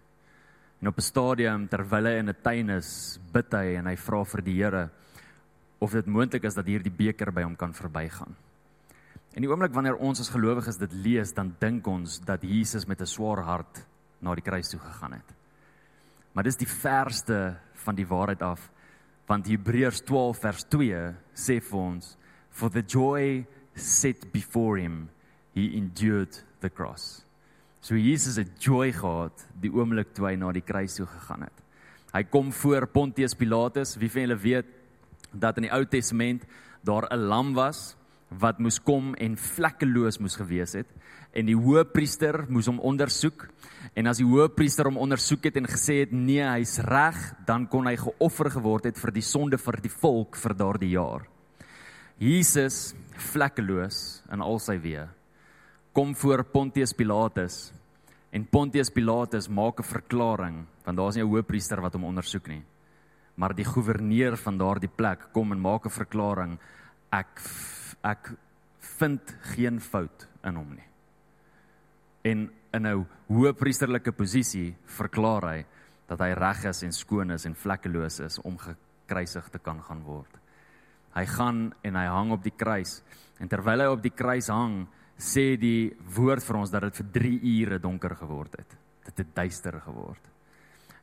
En 0.83 0.88
op 0.88 0.98
'n 0.98 1.01
stadium 1.01 1.68
terwyl 1.68 2.07
hy 2.07 2.18
in 2.18 2.29
'n 2.29 2.42
tuin 2.42 2.70
is, 2.70 3.18
bid 3.33 3.53
hy 3.53 3.77
en 3.79 3.87
hy 3.87 3.96
vra 3.96 4.25
vir 4.25 4.42
die 4.42 4.62
Here 4.62 4.90
of 5.79 5.92
dit 5.92 6.07
moontlik 6.07 6.44
is 6.44 6.55
dat 6.55 6.66
hierdie 6.66 6.92
beker 6.94 7.33
by 7.33 7.42
hom 7.42 7.57
kan 7.57 7.72
verbygaan. 7.72 8.35
En 9.35 9.42
die 9.42 9.48
oomblik 9.48 9.72
wanneer 9.72 9.96
ons 9.96 10.20
as 10.20 10.29
gelowiges 10.29 10.77
dit 10.79 10.92
lees, 10.92 11.33
dan 11.33 11.57
dink 11.59 11.87
ons 11.87 12.20
dat 12.20 12.42
Jesus 12.42 12.87
met 12.87 13.01
'n 13.01 13.07
swaar 13.07 13.42
hart 13.42 13.87
na 14.20 14.35
die 14.35 14.42
kruis 14.42 14.68
toe 14.68 14.81
gegaan 14.81 15.12
het. 15.12 15.41
Maar 16.33 16.45
dis 16.49 16.61
die 16.61 16.68
verste 16.68 17.57
van 17.85 17.97
die 17.99 18.07
waarheid 18.09 18.42
af, 18.42 18.71
want 19.29 19.49
Hebreërs 19.49 20.03
12 20.09 20.40
vers 20.40 20.64
2 20.73 21.03
sê 21.35 21.59
vir 21.61 21.79
ons 21.81 22.16
for 22.53 22.73
the 22.73 22.83
joy 22.85 23.45
set 23.75 24.33
before 24.33 24.81
him 24.81 25.09
he 25.55 25.73
endured 25.77 26.37
the 26.61 26.71
cross. 26.71 27.25
So 27.81 27.97
Jesus 27.97 28.37
het 28.38 28.61
joy 28.62 28.92
gehad 28.95 29.47
die 29.61 29.73
oomblik 29.73 30.12
toe 30.14 30.29
hy 30.29 30.37
na 30.38 30.53
die 30.55 30.64
kruis 30.64 30.99
toe 30.99 31.07
gegaan 31.09 31.47
het. 31.49 31.59
Hy 32.12 32.23
kom 32.29 32.53
voor 32.53 32.87
Pontius 32.92 33.35
Pilatus, 33.35 33.97
wie 33.97 34.11
van 34.12 34.27
julle 34.27 34.37
weet 34.38 34.68
dat 35.33 35.57
in 35.57 35.66
die 35.66 35.73
Ou 35.73 35.85
Testament 35.88 36.45
daar 36.85 37.09
'n 37.11 37.29
lam 37.29 37.55
was 37.55 37.97
wat 38.29 38.59
moes 38.59 38.79
kom 38.79 39.14
en 39.14 39.37
vlekkeloos 39.37 40.18
moes 40.18 40.37
gewees 40.37 40.73
het 40.73 40.88
en 41.33 41.47
die 41.47 41.57
hoëpriester 41.57 42.47
moes 42.49 42.66
hom 42.66 42.81
ondersoek 42.81 43.49
en 43.94 44.07
as 44.07 44.18
die 44.18 44.26
hoëpriester 44.26 44.88
hom 44.88 44.96
ondersoek 44.96 45.44
het 45.44 45.57
en 45.57 45.68
gesê 45.68 46.00
het 46.00 46.12
nee 46.12 46.44
hy's 46.44 46.78
reg 46.87 47.18
dan 47.46 47.66
kon 47.66 47.87
hy 47.87 47.96
geoffer 47.96 48.50
geword 48.50 48.88
het 48.88 48.98
vir 48.98 49.12
die 49.12 49.24
sonde 49.24 49.59
vir 49.59 49.81
die 49.85 49.92
volk 49.92 50.37
vir 50.37 50.55
daardie 50.55 50.94
jaar. 50.94 51.26
Jesus 52.18 52.94
vlekkeloos 53.33 54.22
in 54.33 54.40
al 54.40 54.59
sy 54.62 54.78
weë 54.81 55.09
kom 55.92 56.14
voor 56.16 56.44
Pontius 56.48 56.94
Pilatus 56.96 57.72
en 58.33 58.46
Pontius 58.48 58.88
Pilatus 58.90 59.48
maak 59.48 59.81
'n 59.81 59.85
verklaring 59.85 60.66
want 60.85 60.96
daar's 60.96 61.16
nie 61.16 61.24
'n 61.24 61.28
hoofpriester 61.28 61.81
wat 61.81 61.92
hom 61.92 62.05
ondersoek 62.05 62.48
nie. 62.48 62.62
Maar 63.37 63.55
die 63.55 63.64
goewerneur 63.64 64.37
van 64.37 64.59
daardie 64.59 64.88
plek 64.88 65.33
kom 65.33 65.52
en 65.52 65.61
maak 65.61 65.85
'n 65.85 65.90
verklaring 65.90 66.59
ek 67.12 67.40
ek 68.02 68.33
vind 68.78 69.37
geen 69.40 69.81
fout 69.81 70.28
in 70.44 70.55
hom 70.55 70.74
nie. 70.74 70.88
En 72.24 72.50
in 72.72 72.87
'n 72.87 73.06
hoofpriesterlike 73.28 74.12
posisie 74.12 74.74
verklaar 74.87 75.44
hy 75.44 75.64
dat 76.08 76.20
hy 76.20 76.32
reg 76.32 76.64
is 76.64 76.82
en 76.82 76.92
skoon 76.92 77.30
is 77.30 77.46
en 77.46 77.54
vlekkeloos 77.54 78.20
is 78.20 78.38
om 78.38 78.58
gekruisig 78.58 79.48
te 79.50 79.58
kan 79.58 79.80
gaan 79.82 80.02
word. 80.02 80.38
Hy 81.14 81.24
gaan 81.26 81.72
en 81.85 81.96
hy 81.96 82.06
hang 82.06 82.32
op 82.32 82.42
die 82.42 82.56
kruis 82.56 83.02
en 83.40 83.48
terwyl 83.48 83.80
hy 83.80 83.87
op 83.87 84.02
die 84.02 84.14
kruis 84.14 84.48
hang, 84.48 84.87
sê 85.18 85.56
die 85.56 85.92
woord 86.16 86.42
vir 86.42 86.56
ons 86.56 86.70
dat 86.70 86.82
dit 86.82 86.96
vir 86.96 87.08
3 87.12 87.40
ure 87.42 87.78
donker 87.78 88.14
geword 88.16 88.56
het. 88.58 88.76
Dit 89.04 89.18
het 89.18 89.35
duister 89.35 89.80
geword. 89.80 90.30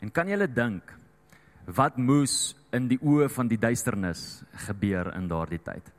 En 0.01 0.11
kan 0.11 0.27
julle 0.27 0.47
dink 0.47 0.93
wat 1.65 1.97
moes 1.97 2.55
in 2.73 2.87
die 2.87 2.99
oë 3.01 3.29
van 3.29 3.47
die 3.47 3.59
duisternis 3.59 4.43
gebeur 4.67 5.13
in 5.15 5.27
daardie 5.27 5.61
tyd? 5.63 5.91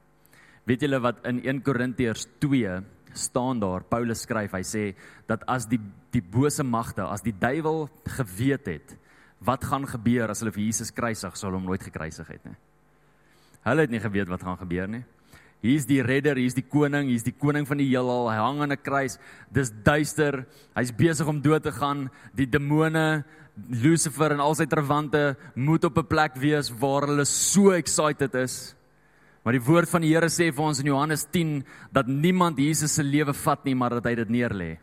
Weet 0.66 0.82
julle 0.82 1.00
wat 1.00 1.24
in 1.26 1.40
1 1.44 1.62
Korintiërs 1.62 2.26
2 2.40 2.80
staan 3.14 3.60
daar 3.60 3.82
Paulus 3.82 4.22
skryf, 4.22 4.52
hy 4.52 4.62
sê 4.62 4.84
dat 5.26 5.44
as 5.48 5.66
die 5.66 5.80
die 6.10 6.22
bose 6.22 6.64
magte, 6.66 7.04
as 7.06 7.22
die 7.22 7.34
duiwel 7.38 7.88
geweet 8.18 8.66
het 8.66 8.96
wat 9.40 9.64
gaan 9.64 9.86
gebeur 9.86 10.28
as 10.28 10.42
hulle 10.42 10.52
vir 10.52 10.66
Jesus 10.66 10.90
kruisig, 10.92 11.36
sou 11.38 11.52
hom 11.54 11.64
nooit 11.64 11.82
gekruisig 11.82 12.28
het 12.28 12.44
nie. 12.44 12.56
Hulle 13.64 13.86
het 13.86 13.92
nie 13.92 14.00
geweet 14.02 14.28
wat 14.28 14.42
gaan 14.44 14.58
gebeur 14.60 14.88
nie. 14.90 15.04
Hier's 15.60 15.84
die 15.84 16.00
redder, 16.00 16.38
hier's 16.40 16.56
die 16.56 16.64
koning, 16.64 17.10
hier's 17.12 17.24
die 17.24 17.36
koning 17.36 17.66
van 17.68 17.80
die 17.80 17.88
heelal. 17.90 18.30
Hy 18.30 18.36
hang 18.40 18.62
aan 18.64 18.72
'n 18.72 18.82
kruis. 18.82 19.18
Dis 19.52 19.70
duister. 19.70 20.46
Hy's 20.74 20.92
besig 20.92 21.28
om 21.28 21.40
dood 21.40 21.62
te 21.62 21.72
gaan. 21.72 22.10
Die 22.34 22.46
demone, 22.46 23.24
Lucifer 23.68 24.32
en 24.32 24.40
al 24.40 24.54
sy 24.54 24.64
trawante 24.66 25.36
moet 25.54 25.84
op 25.84 25.98
'n 25.98 26.06
plek 26.06 26.36
wees 26.36 26.70
waar 26.70 27.06
hulle 27.06 27.24
so 27.24 27.70
excited 27.72 28.34
is. 28.34 28.74
Maar 29.44 29.56
die 29.56 29.64
woord 29.64 29.88
van 29.88 30.04
die 30.04 30.12
Here 30.12 30.28
sê 30.28 30.50
vir 30.52 30.66
ons 30.66 30.82
in 30.82 30.90
Johannes 30.90 31.24
10 31.32 31.62
dat 31.96 32.08
niemand 32.08 32.58
Jesus 32.60 32.98
se 32.98 33.04
lewe 33.04 33.32
vat 33.32 33.64
nie, 33.64 33.74
maar 33.74 33.96
dat 33.96 34.10
hy 34.10 34.18
dit 34.20 34.32
neerlê. 34.32 34.74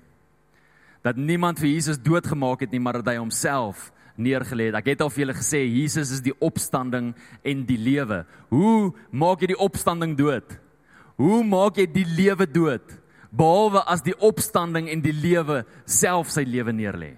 Dat 1.06 1.20
niemand 1.20 1.62
vir 1.62 1.70
Jesus 1.76 2.02
doodgemaak 2.02 2.66
het 2.66 2.74
nie, 2.74 2.82
maar 2.82 3.00
dat 3.00 3.14
hy 3.14 3.20
homself 3.20 3.92
neergelê 4.18 4.72
het. 4.72 4.80
Ek 4.80 4.90
het 4.96 5.04
al 5.06 5.12
vir 5.14 5.28
julle 5.28 5.38
gesê 5.38 5.62
Jesus 5.62 6.12
is 6.16 6.24
die 6.26 6.34
opstanding 6.42 7.14
en 7.46 7.64
die 7.70 7.78
lewe. 7.78 8.24
Hoe 8.50 8.94
maak 9.14 9.46
jy 9.46 9.54
die 9.54 9.62
opstanding 9.62 10.18
dood? 10.18 10.58
Hoe 11.22 11.44
maak 11.46 11.78
jy 11.78 11.86
die 11.90 12.08
lewe 12.18 12.50
dood 12.50 12.98
behalwe 13.38 13.84
as 13.92 14.02
die 14.06 14.16
opstanding 14.24 14.88
en 14.90 15.02
die 15.04 15.14
lewe 15.14 15.64
self 15.86 16.34
sy 16.34 16.46
lewe 16.50 16.74
neerlê? 16.74 17.14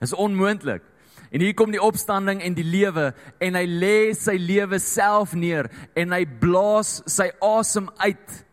Is 0.00 0.16
onmoontlik. 0.16 0.84
En 1.30 1.40
hier 1.40 1.54
kom 1.54 1.72
die 1.74 1.82
opstanding 1.82 2.42
en 2.42 2.54
die 2.54 2.66
lewe. 2.66 3.10
En 3.42 3.58
hy 3.58 3.64
lê 3.66 3.98
sy 4.14 4.36
lewe 4.38 4.78
self 4.82 5.34
neer 5.34 5.70
en 5.98 6.12
hy 6.12 6.24
blaas 6.40 7.00
sy 7.10 7.30
asem 7.42 7.90
uit 7.98 8.44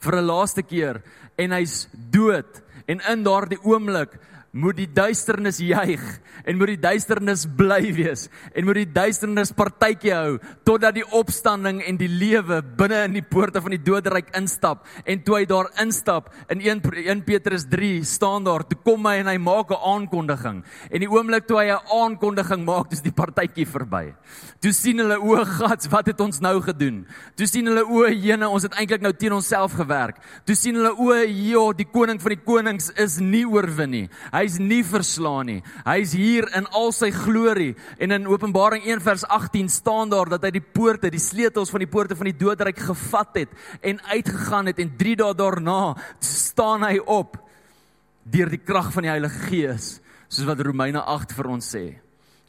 vir 0.00 0.16
'n 0.16 0.26
laaste 0.26 0.62
keer. 0.62 1.02
En 1.38 1.52
hy's 1.52 1.88
dood. 1.92 2.62
En 2.86 3.00
in 3.00 3.22
daardie 3.22 3.62
oomblik 3.62 4.18
moet 4.56 4.78
die 4.78 4.88
duisternis 4.88 5.60
juig 5.60 6.04
en 6.44 6.56
moet 6.56 6.72
die 6.74 6.80
duisternis 6.80 7.44
bly 7.58 7.92
wees 7.96 8.26
en 8.54 8.64
moet 8.64 8.80
die 8.80 8.92
duisternis 8.96 9.52
partytjie 9.56 10.14
hou 10.16 10.38
totdat 10.68 10.96
die 10.96 11.06
opstanding 11.16 11.82
en 11.84 11.98
die 12.00 12.10
lewe 12.10 12.62
binne 12.78 13.02
in 13.06 13.18
die 13.18 13.24
poorte 13.24 13.60
van 13.60 13.74
die 13.76 13.82
doderyk 13.82 14.32
instap 14.38 14.86
en 15.04 15.22
toe 15.26 15.40
hy 15.40 15.44
daar 15.50 15.68
instap 15.82 16.32
in 16.52 16.64
1 16.64 16.82
1 17.04 17.24
Petrus 17.26 17.66
3 17.68 18.04
staan 18.06 18.46
daar 18.46 18.64
toe 18.66 18.78
kom 18.84 19.06
hy 19.08 19.18
en 19.20 19.30
hy 19.30 19.36
maak 19.38 19.70
'n 19.70 19.82
aankondiging. 19.92 20.64
En 20.90 21.00
die 21.00 21.10
oomblik 21.10 21.46
toe 21.46 21.58
hy 21.58 21.70
'n 21.70 21.86
aankondiging 22.00 22.64
maak 22.64 22.90
dis 22.90 23.02
die 23.02 23.12
partytjie 23.12 23.66
verby. 23.66 24.14
Toe 24.60 24.72
sien 24.72 24.98
hulle 24.98 25.18
o 25.18 25.44
gats 25.44 25.88
wat 25.88 26.06
het 26.06 26.20
ons 26.20 26.40
nou 26.40 26.60
gedoen? 26.60 27.06
Toe 27.36 27.46
sien 27.46 27.66
hulle 27.66 27.84
o 27.84 28.06
jene 28.08 28.48
ons 28.48 28.62
het 28.62 28.74
eintlik 28.74 29.02
nou 29.02 29.12
teen 29.12 29.32
onsself 29.32 29.72
gewerk. 29.72 30.16
Toe 30.44 30.54
sien 30.54 30.74
hulle 30.74 30.94
o 30.96 31.12
ja 31.12 31.72
die 31.72 31.88
koning 31.90 32.20
van 32.20 32.30
die 32.30 32.44
konings 32.44 32.90
is 32.96 33.18
nie 33.18 33.44
oorwin 33.44 33.90
nie 33.90 34.08
hy's 34.46 34.60
nie 34.62 34.82
verslaan 34.86 35.50
nie 35.50 35.60
hy's 35.84 36.14
hier 36.16 36.46
in 36.56 36.68
al 36.70 36.94
sy 36.94 37.10
glorie 37.10 37.74
en 37.98 38.14
in 38.14 38.30
Openbaring 38.30 38.86
1 38.86 39.02
vers 39.04 39.26
18 39.26 39.68
staan 39.72 40.12
daar 40.14 40.30
dat 40.30 40.46
hy 40.46 40.54
die 40.56 40.64
poorte 40.64 41.10
die 41.10 41.22
sleutels 41.22 41.72
van 41.74 41.82
die 41.82 41.90
poorte 41.90 42.16
van 42.16 42.30
die 42.30 42.38
doodryk 42.38 42.78
gevat 42.88 43.42
het 43.42 43.58
en 43.82 44.00
uitgegaan 44.12 44.70
het 44.70 44.80
en 44.82 44.94
3 44.96 45.18
dae 45.22 45.34
daarna 45.36 45.80
staan 46.22 46.86
hy 46.86 47.00
op 47.02 47.36
deur 48.26 48.50
die 48.50 48.62
krag 48.62 48.90
van 48.94 49.06
die 49.06 49.12
Heilige 49.12 49.46
Gees, 49.46 49.96
soos 50.28 50.48
wat 50.48 50.62
Romeine 50.66 51.02
8 51.06 51.34
vir 51.36 51.48
ons 51.52 51.68
sê. 51.76 51.84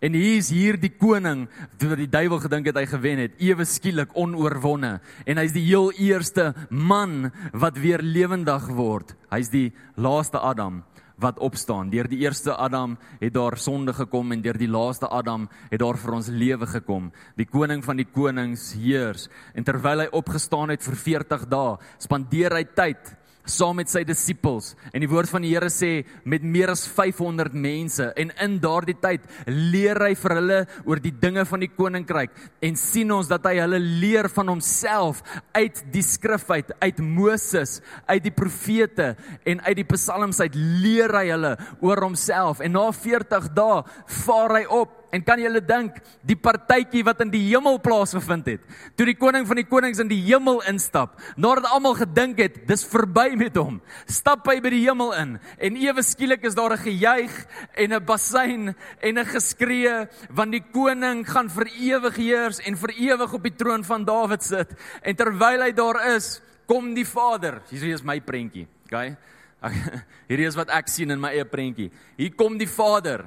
En 0.02 0.14
hier 0.14 0.36
is 0.38 0.52
hier 0.54 0.78
die 0.78 0.92
koning 0.94 1.48
wat 1.82 1.98
die 1.98 2.10
duiwel 2.10 2.38
gedink 2.44 2.68
het 2.70 2.78
hy 2.78 2.86
gewen 2.90 3.22
het, 3.24 3.38
ewe 3.42 3.66
skielik 3.66 4.14
onoorwonne 4.18 5.00
en 5.26 5.42
hy's 5.42 5.56
die 5.56 5.66
heel 5.66 5.90
eerste 5.98 6.52
man 6.70 7.32
wat 7.54 7.80
weer 7.82 8.04
lewendig 8.06 8.70
word. 8.78 9.16
Hy's 9.34 9.50
die 9.54 9.72
laaste 9.98 10.42
Adam 10.42 10.84
wat 11.18 11.40
opstaan. 11.40 11.90
Deur 11.90 12.08
die 12.10 12.22
eerste 12.24 12.56
Adam 12.56 12.98
het 13.20 13.34
daar 13.34 13.58
sonde 13.58 13.94
gekom 13.94 14.32
en 14.32 14.42
deur 14.42 14.58
die 14.58 14.70
laaste 14.70 15.10
Adam 15.10 15.48
het 15.72 15.80
daar 15.82 15.98
vir 15.98 16.14
ons 16.14 16.28
lewe 16.30 16.68
gekom. 16.68 17.12
Die 17.36 17.50
koning 17.50 17.84
van 17.86 17.98
die 17.98 18.08
konings 18.08 18.72
heers 18.78 19.28
en 19.54 19.66
terwyl 19.66 20.06
hy 20.06 20.10
opgestaan 20.12 20.74
het 20.74 20.86
vir 20.86 20.96
40 20.96 21.48
dae, 21.50 21.78
spandeer 22.02 22.56
hy 22.58 22.66
tyd 22.78 23.16
saam 23.52 23.78
met 23.80 23.92
sy 23.92 24.04
disippels. 24.08 24.74
En 24.94 25.04
die 25.04 25.10
woord 25.10 25.30
van 25.32 25.44
die 25.46 25.54
Here 25.54 25.70
sê 25.74 26.06
met 26.28 26.44
meer 26.44 26.72
as 26.74 26.86
500 26.88 27.56
mense. 27.58 28.10
En 28.20 28.32
in 28.44 28.58
daardie 28.64 28.98
tyd 29.02 29.26
leer 29.48 30.00
hy 30.04 30.14
vir 30.20 30.36
hulle 30.38 30.60
oor 30.86 31.02
die 31.04 31.14
dinge 31.16 31.46
van 31.48 31.64
die 31.64 31.72
koninkryk. 31.72 32.36
En 32.64 32.78
sien 32.80 33.12
ons 33.16 33.30
dat 33.32 33.46
hy 33.50 33.58
hulle 33.62 33.80
leer 33.80 34.30
van 34.34 34.54
homself 34.56 35.24
uit 35.58 35.84
die 35.94 36.06
skrif 36.06 36.50
uit 36.52 36.74
uit 36.82 37.00
Moses 37.02 37.80
uit 38.06 38.24
die 38.24 38.34
profete 38.34 39.14
en 39.48 39.62
uit 39.66 39.78
die 39.80 39.88
psalms 39.94 40.40
uit 40.44 40.56
leer 40.56 41.14
hy 41.18 41.26
hulle 41.32 41.56
oor 41.82 42.04
homself. 42.06 42.62
En 42.64 42.76
na 42.78 42.90
40 42.94 43.52
dae 43.58 43.82
vaar 44.24 44.58
hy 44.60 44.66
op 44.82 45.07
En 45.16 45.24
kan 45.24 45.40
julle 45.40 45.62
dink 45.64 46.02
die 46.28 46.36
partytjie 46.36 47.04
wat 47.08 47.22
in 47.24 47.30
die 47.32 47.44
hemel 47.46 47.80
plaasgevind 47.80 48.50
het, 48.52 48.64
toe 49.00 49.06
die 49.08 49.16
koning 49.16 49.46
van 49.48 49.60
die 49.62 49.68
konings 49.68 50.02
in 50.04 50.10
die 50.12 50.20
hemel 50.26 50.60
instap, 50.68 51.16
nadat 51.40 51.70
almal 51.72 51.96
gedink 51.96 52.42
het 52.44 52.58
dis 52.68 52.84
verby 52.88 53.30
met 53.40 53.56
hom, 53.56 53.80
stap 54.12 54.48
hy 54.52 54.58
by 54.64 54.74
die 54.74 54.84
hemel 54.84 55.14
in 55.16 55.38
en 55.64 55.80
ewe 55.80 56.04
skielik 56.04 56.44
is 56.48 56.58
daar 56.58 56.76
'n 56.76 56.84
gejuig 56.84 57.32
en 57.78 57.94
'n 57.94 58.06
bassein 58.06 58.76
en 59.00 59.18
'n 59.18 59.26
geskree 59.26 60.08
want 60.30 60.52
die 60.52 60.64
koning 60.74 61.26
gaan 61.26 61.50
vir 61.50 61.68
ewig 61.80 62.16
heers 62.16 62.60
en 62.60 62.76
vir 62.76 62.92
ewig 62.92 63.34
op 63.34 63.44
die 63.44 63.56
troon 63.56 63.84
van 63.84 64.06
Dawid 64.06 64.44
sit. 64.44 64.70
En 65.02 65.16
terwyl 65.16 65.62
hy 65.62 65.72
daar 65.72 66.16
is, 66.16 66.42
kom 66.68 66.94
die 66.94 67.06
Vader. 67.06 67.62
Hier 67.70 67.94
is 67.94 68.04
my 68.04 68.20
prentjie, 68.20 68.68
okay? 68.86 69.16
Hierdie 70.30 70.48
is 70.48 70.56
wat 70.56 70.70
ek 70.70 70.88
sien 70.88 71.12
in 71.12 71.20
my 71.20 71.30
eie 71.30 71.46
prentjie. 71.46 71.92
Hier 72.18 72.36
kom 72.36 72.58
die 72.58 72.70
Vader 72.70 73.26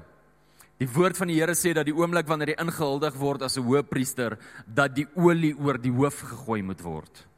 Die 0.81 0.89
woord 0.89 1.19
van 1.21 1.29
die 1.29 1.37
Here 1.37 1.53
sê 1.53 1.75
dat 1.77 1.85
die 1.85 1.93
oomblik 1.93 2.29
wanneer 2.29 2.55
hy 2.55 2.63
ingehuldig 2.63 3.17
word 3.21 3.43
as 3.45 3.59
'n 3.59 3.67
hoëpriester, 3.67 4.39
dat 4.67 4.95
die 4.97 5.07
olie 5.15 5.53
oor 5.59 5.77
die 5.77 5.93
hoof 5.93 6.21
gegooi 6.21 6.63
moet 6.63 6.81
word. 6.81 7.30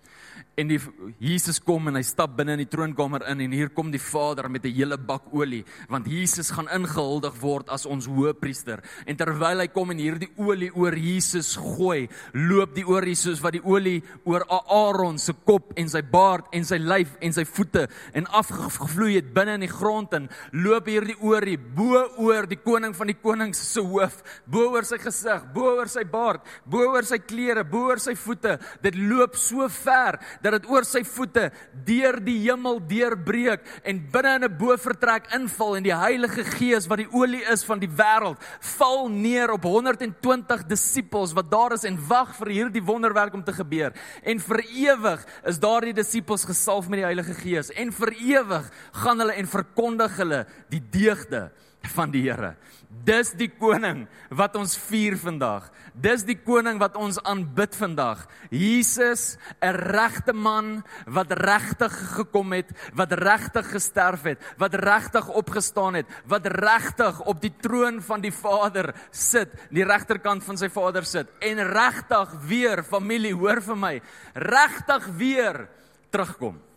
En 0.57 0.69
die 0.69 0.79
Jesus 1.19 1.57
kom 1.65 1.89
en 1.89 1.97
hy 1.97 2.03
stap 2.05 2.35
binne 2.37 2.59
in 2.59 2.61
die 2.61 2.69
troonkamer 2.69 3.25
in 3.33 3.41
en 3.41 3.55
hier 3.57 3.71
kom 3.73 3.91
die 3.93 4.01
Vader 4.03 4.51
met 4.53 4.67
'n 4.67 4.75
hele 4.75 4.99
bak 4.99 5.33
olie 5.33 5.65
want 5.89 6.07
Jesus 6.07 6.51
gaan 6.51 6.69
ingehuldig 6.69 7.35
word 7.41 7.69
as 7.69 7.87
ons 7.87 8.07
hoëpriester. 8.07 8.83
En 9.07 9.17
terwyl 9.17 9.61
hy 9.61 9.69
kom 9.69 9.91
en 9.91 9.99
hierdie 9.99 10.31
olie 10.37 10.71
oor 10.75 10.95
Jesus 10.95 11.57
gooi, 11.57 12.09
loop 12.33 12.75
die 12.75 12.85
olie 12.85 13.15
soos 13.15 13.41
wat 13.41 13.53
die 13.53 13.65
olie 13.65 14.03
oor 14.25 14.45
Aaron 14.49 15.19
se 15.19 15.33
kop 15.33 15.73
en 15.77 15.89
sy 15.89 16.03
baard 16.03 16.45
en 16.53 16.65
sy 16.65 16.79
lyf 16.79 17.17
en 17.21 17.33
sy 17.33 17.45
voete 17.45 17.89
en 18.13 18.27
afgevloei 18.27 19.17
het 19.17 19.33
binne 19.35 19.55
in 19.55 19.61
die 19.61 19.73
grond 19.73 20.13
en 20.13 20.29
loop 20.53 20.87
hierdie 20.87 21.17
olie 21.21 21.57
bo 21.57 22.03
oor 22.19 22.47
die 22.47 22.61
koning 22.61 22.95
van 22.95 23.11
die 23.11 23.19
konings 23.19 23.61
se 23.73 23.81
hoof, 23.81 24.21
bo 24.47 24.69
oor 24.73 24.85
sy 24.85 24.99
gesig, 25.03 25.45
bo 25.55 25.77
oor 25.77 25.91
sy 25.91 26.05
baard, 26.09 26.43
bo 26.65 26.85
oor 26.93 27.07
sy 27.07 27.19
klere, 27.25 27.65
bo 27.65 27.87
oor 27.89 28.01
sy 28.03 28.15
voete. 28.19 28.59
Dit 28.85 28.99
loop 28.99 29.37
so 29.39 29.69
ver 29.83 30.19
dat 30.43 30.57
dit 30.59 30.69
oor 30.71 30.85
sy 30.85 31.03
voete 31.05 31.51
deur 31.87 32.19
die 32.25 32.39
hemel 32.45 32.81
deurbreek 32.89 33.65
en 33.85 34.03
binne 34.13 34.35
in 34.39 34.45
'n 34.45 34.59
bovertrek 34.59 35.33
inval 35.35 35.77
en 35.77 35.83
die 35.83 35.97
Heilige 35.97 36.45
Gees 36.45 36.87
wat 36.87 36.99
die 36.99 37.13
olie 37.13 37.43
is 37.53 37.65
van 37.65 37.79
die 37.79 37.89
wêreld 37.89 38.39
val 38.79 39.09
neer 39.09 39.53
op 39.53 39.63
120 39.63 40.67
disippels 40.67 41.33
wat 41.33 41.51
daar 41.51 41.73
is 41.73 41.85
en 41.85 41.99
wag 42.09 42.35
vir 42.37 42.49
hierdie 42.49 42.85
wonderwerk 42.85 43.35
om 43.35 43.45
te 43.45 43.53
gebeur 43.53 43.93
en 44.23 44.39
vir 44.39 44.61
ewig 44.63 45.27
is 45.45 45.59
daardie 45.59 45.95
disippels 45.95 46.45
gesalf 46.45 46.89
met 46.89 46.99
die 46.99 47.11
Heilige 47.11 47.35
Gees 47.35 47.71
en 47.71 47.93
vir 47.93 48.13
ewig 48.13 48.71
gaan 48.93 49.19
hulle 49.19 49.35
en 49.35 49.47
verkondig 49.47 50.17
hulle 50.17 50.47
die 50.69 50.83
deugde 50.91 51.51
van 51.97 52.13
die 52.13 52.23
Here. 52.23 52.55
Dis 52.93 53.33
die 53.35 53.49
koning 53.49 54.05
wat 54.31 54.55
ons 54.61 54.75
vier 54.77 55.17
vandag. 55.19 55.71
Dis 55.97 56.27
die 56.29 56.37
koning 56.37 56.77
wat 56.79 56.95
ons 57.01 57.17
aanbid 57.25 57.75
vandag. 57.75 58.27
Jesus, 58.51 59.39
'n 59.61 59.75
regte 59.75 60.33
man 60.33 60.85
wat 61.07 61.33
regtig 61.33 61.93
gekom 62.17 62.53
het, 62.53 62.69
wat 62.93 63.13
regtig 63.13 63.71
gesterf 63.73 64.23
het, 64.23 64.39
wat 64.59 64.75
regtig 64.75 65.29
opgestaan 65.29 65.95
het, 65.95 66.07
wat 66.27 66.47
regtig 66.47 67.21
op 67.21 67.41
die 67.41 67.55
troon 67.61 68.03
van 68.03 68.21
die 68.21 68.33
Vader 68.33 68.95
sit, 69.11 69.49
die 69.71 69.85
regterkant 69.85 70.45
van 70.45 70.57
sy 70.57 70.69
Vader 70.69 71.05
sit 71.05 71.29
en 71.41 71.59
regtig 71.59 72.29
weer 72.47 72.83
familie, 72.83 73.35
hoor 73.35 73.63
vir 73.63 73.77
my, 73.77 74.03
regtig 74.35 75.07
weer 75.17 75.69
terugkom. 76.11 76.72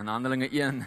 In 0.00 0.08
Handelinge 0.08 0.48
1 0.48 0.86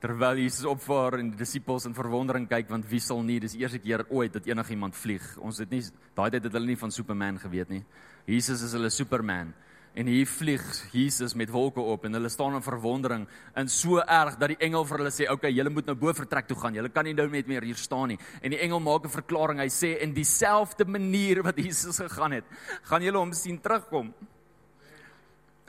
terwyl 0.00 0.38
Jesus 0.40 0.64
opvaar 0.64 1.18
en 1.18 1.28
die 1.28 1.36
disippels 1.42 1.84
in 1.84 1.92
verwondering 1.92 2.46
kyk 2.48 2.70
want 2.72 2.86
wie 2.88 3.02
sal 3.04 3.20
nie 3.20 3.36
dis 3.42 3.52
eerste 3.58 3.82
keer 3.84 4.06
ooit 4.08 4.32
dat 4.32 4.46
enigiemand 4.48 4.96
vlieg. 4.96 5.26
Ons 5.44 5.60
het 5.60 5.68
nie 5.68 5.82
daai 6.16 6.30
tyd 6.32 6.46
het 6.46 6.56
hulle 6.56 6.70
nie 6.70 6.78
van 6.80 6.94
Superman 6.94 7.36
geweet 7.42 7.68
nie. 7.68 7.82
Jesus 8.24 8.64
is 8.64 8.72
hulle 8.72 8.88
Superman. 8.88 9.52
En 9.92 10.08
hier 10.08 10.24
vlieg 10.24 10.64
Jesus 10.94 11.36
met 11.36 11.52
wolke 11.52 11.84
op 11.84 12.08
en 12.08 12.16
hulle 12.16 12.32
staan 12.32 12.56
in 12.56 12.64
verwondering 12.64 13.28
en 13.52 13.68
so 13.68 14.00
erg 14.00 14.40
dat 14.40 14.54
die 14.54 14.60
engel 14.64 14.88
vir 14.88 15.02
hulle 15.02 15.12
sê 15.12 15.28
oké 15.28 15.42
okay, 15.42 15.52
julle 15.52 15.76
moet 15.76 15.92
nou 15.92 15.98
bo 16.00 16.16
vertrek 16.16 16.48
toe 16.48 16.56
gaan. 16.64 16.80
Julle 16.80 16.94
kan 16.96 17.04
nie 17.04 17.16
nou 17.18 17.28
net 17.28 17.50
meer 17.50 17.68
hier 17.68 17.76
staan 17.76 18.14
nie. 18.14 18.20
En 18.40 18.56
die 18.56 18.62
engel 18.64 18.80
maak 18.80 19.04
'n 19.04 19.16
verklaring. 19.20 19.60
Hy 19.60 19.68
sê 19.68 19.98
in 20.00 20.16
dieselfde 20.16 20.88
manier 20.88 21.42
wat 21.44 21.60
Jesus 21.60 22.00
gegaan 22.00 22.40
het 22.40 22.44
gaan 22.88 23.02
julle 23.02 23.18
hom 23.18 23.34
sien 23.34 23.60
terugkom 23.60 24.14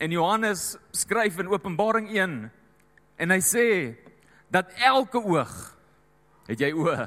En 0.02 0.10
Johannes 0.10 0.80
skryf 0.98 1.38
in 1.38 1.52
Openbaring 1.52 2.10
1 2.10 2.38
en 3.22 3.34
hy 3.34 3.42
sê 3.46 3.66
dat 4.50 4.72
elke 4.82 5.22
oog 5.22 5.52
het 6.48 6.64
jy 6.64 6.72
oë 6.74 7.06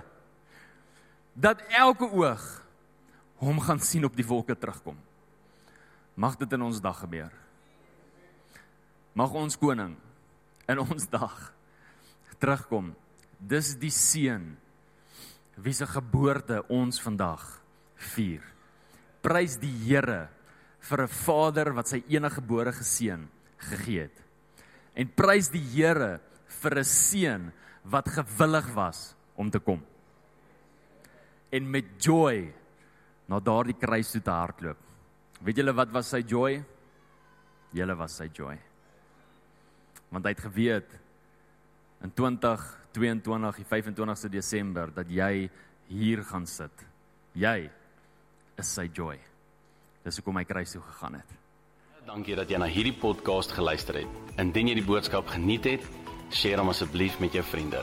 dat 1.35 1.65
elke 1.75 2.07
oog 2.07 2.45
hom 3.43 3.59
gaan 3.61 3.83
sien 3.83 4.07
op 4.07 4.15
die 4.15 4.27
wolke 4.27 4.55
terugkom. 4.55 4.95
Mag 6.15 6.39
dit 6.39 6.53
in 6.55 6.63
ons 6.63 6.79
dag 6.79 7.01
gebeur. 7.03 7.33
Mag 9.19 9.35
ons 9.35 9.59
koning 9.59 9.97
in 10.71 10.79
ons 10.79 11.09
dag 11.11 11.35
terugkom. 12.39 12.93
Dis 13.43 13.75
die 13.75 13.91
seun 13.91 14.53
wie 15.59 15.75
se 15.75 15.87
geboorte 15.91 16.63
ons 16.71 17.03
vandag 17.03 17.43
vier. 18.15 18.47
Prys 19.23 19.59
die 19.59 19.75
Here 19.83 20.29
vir 20.85 21.03
'n 21.03 21.09
vader 21.09 21.73
wat 21.73 21.89
sy 21.89 22.03
enige 22.09 22.41
gebore 22.41 22.73
geseun 22.73 23.29
gegee 23.59 24.03
het. 24.03 24.23
En 24.95 25.09
prys 25.09 25.49
die 25.49 25.65
Here 25.75 26.21
vir 26.61 26.79
'n 26.79 26.85
seun 26.85 27.53
wat 27.85 28.09
gewillig 28.09 28.75
was 28.75 29.15
om 29.37 29.51
te 29.51 29.59
kom. 29.59 29.83
En 31.51 31.71
met 31.71 31.85
joy 31.99 32.53
na 33.29 33.41
daardie 33.41 33.79
kruis 33.79 34.11
toe 34.11 34.23
te 34.23 34.31
hardloop. 34.31 34.79
Weet 35.41 35.57
julle 35.57 35.75
wat 35.75 35.91
was 35.93 36.09
sy 36.09 36.23
joy? 36.23 36.63
Julle 37.73 37.97
was 37.97 38.17
sy 38.17 38.29
joy. 38.33 38.59
Want 40.11 40.25
hy 40.25 40.31
het 40.31 40.41
geweet 40.41 40.91
in 42.03 42.13
2022 42.13 43.57
die 43.57 43.65
25ste 43.65 44.31
Desember 44.31 44.93
dat 44.95 45.09
jy 45.09 45.51
hier 45.89 46.25
gaan 46.25 46.47
sit. 46.47 46.85
Jy 47.35 47.71
is 48.57 48.75
sy 48.75 48.89
joy. 48.93 49.34
Dis 50.05 50.19
hoekom 50.21 50.37
hy 50.37 50.45
kruis 50.45 50.75
toe 50.75 50.83
gegaan 50.85 51.15
het. 51.17 51.31
Dankie 52.05 52.35
dat 52.37 52.51
jy 52.53 52.59
na 52.61 52.67
hierdie 52.69 52.93
podcast 52.93 53.55
geluister 53.57 54.03
het. 54.03 54.19
Indien 54.37 54.69
jy 54.69 54.75
die 54.77 54.85
boodskap 54.85 55.31
geniet 55.33 55.65
het, 55.65 55.87
deel 56.43 56.61
hom 56.61 56.69
asseblief 56.75 57.17
met 57.25 57.33
jou 57.33 57.45
vriende. 57.49 57.81